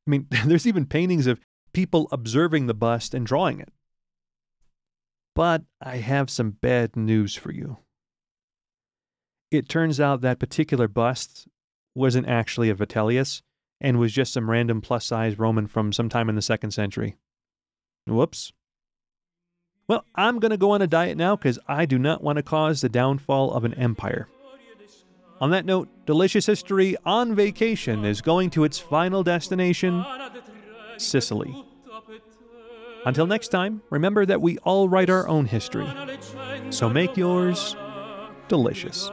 I 0.08 0.12
mean, 0.12 0.28
there's 0.46 0.68
even 0.68 0.86
paintings 0.86 1.28
of 1.28 1.40
people 1.74 2.08
observing 2.12 2.68
the 2.68 2.74
bust 2.74 3.14
and 3.14 3.26
drawing 3.26 3.60
it. 3.60 3.70
But 5.36 5.64
I 5.82 5.98
have 5.98 6.30
some 6.30 6.52
bad 6.52 6.96
news 6.96 7.36
for 7.36 7.52
you. 7.52 7.78
It 9.52 9.70
turns 9.70 10.00
out 10.00 10.22
that 10.22 10.40
particular 10.40 10.88
bust 10.88 11.48
wasn't 11.96 12.28
actually 12.28 12.70
a 12.70 12.76
Vitellius 12.76 13.42
and 13.80 14.00
was 14.00 14.12
just 14.12 14.34
some 14.34 14.50
random 14.50 14.82
plus 14.82 15.06
size 15.06 15.38
Roman 15.38 15.68
from 15.68 15.94
sometime 15.94 16.30
in 16.30 16.36
the 16.36 16.42
second 16.42 16.72
century. 16.72 17.18
Whoops. 18.08 18.52
Well, 19.88 20.04
I'm 20.16 20.40
going 20.40 20.52
to 20.52 20.58
go 20.58 20.72
on 20.72 20.82
a 20.82 20.88
diet 20.88 21.18
now 21.18 21.38
because 21.38 21.60
I 21.66 21.86
do 21.86 21.98
not 21.98 22.22
want 22.22 22.36
to 22.36 22.44
cause 22.44 22.82
the 22.82 22.90
downfall 22.90 23.54
of 23.54 23.64
an 23.64 23.74
empire. 23.76 24.28
On 25.40 25.52
that 25.52 25.66
note, 25.66 25.88
Delicious 26.06 26.46
History 26.46 26.98
on 27.06 27.36
Vacation 27.36 28.04
is 28.04 28.22
going 28.22 28.50
to 28.52 28.66
its 28.66 28.80
final 28.80 29.24
destination, 29.24 30.04
Sicily. 30.98 31.64
Until 33.06 33.28
next 33.28 33.48
time, 33.48 33.82
remember 33.90 34.26
that 34.26 34.42
we 34.42 34.58
all 34.60 34.90
write 34.90 35.10
our 35.10 35.26
own 35.28 35.46
history. 35.46 35.88
So 36.70 36.90
make 36.90 37.16
yours 37.16 37.78
delicious. 38.50 39.10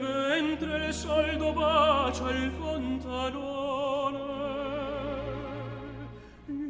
mentre 0.00 0.86
il 0.86 0.92
soldo 0.92 1.52
bacia 1.52 2.30
il 2.30 2.50
fontanone. 2.58 4.34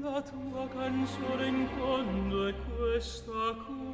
La 0.02 0.22
tua 0.22 0.68
canzone 0.68 1.46
in 1.46 1.66
fondo 1.76 2.46
è 2.46 2.55
questa 2.76 3.55
cura 3.66 3.86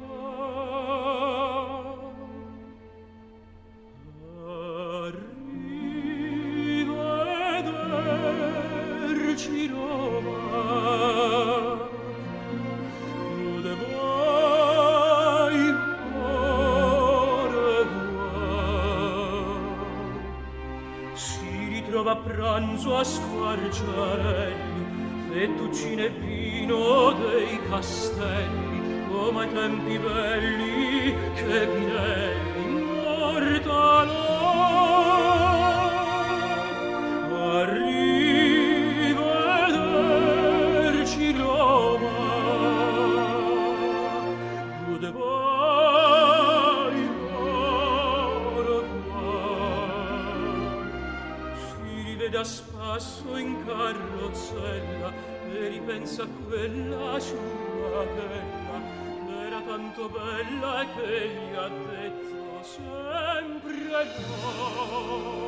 pranzo 22.33 22.97
a 22.97 23.03
squarciarelli, 23.03 24.85
fettuccine 25.29 26.05
e 26.05 26.09
vino 26.09 27.11
dei 27.11 27.59
castelli, 27.69 29.05
come 29.07 29.43
ai 29.43 29.53
tempi 29.53 29.99
belli 29.99 31.15
che 31.35 31.67
vinelli 31.67 32.63
immortalò. 32.63 33.93
pensa 55.93 56.25
quella 56.47 57.19
sua 57.19 58.03
bella 58.15 58.81
che 59.27 59.45
era 59.45 59.61
tanto 59.61 60.09
bella 60.09 60.85
che 60.95 61.29
gli 61.29 61.55
ha 61.55 61.69
detto 61.69 62.63
sempre 62.63 63.75
no. 64.27 65.42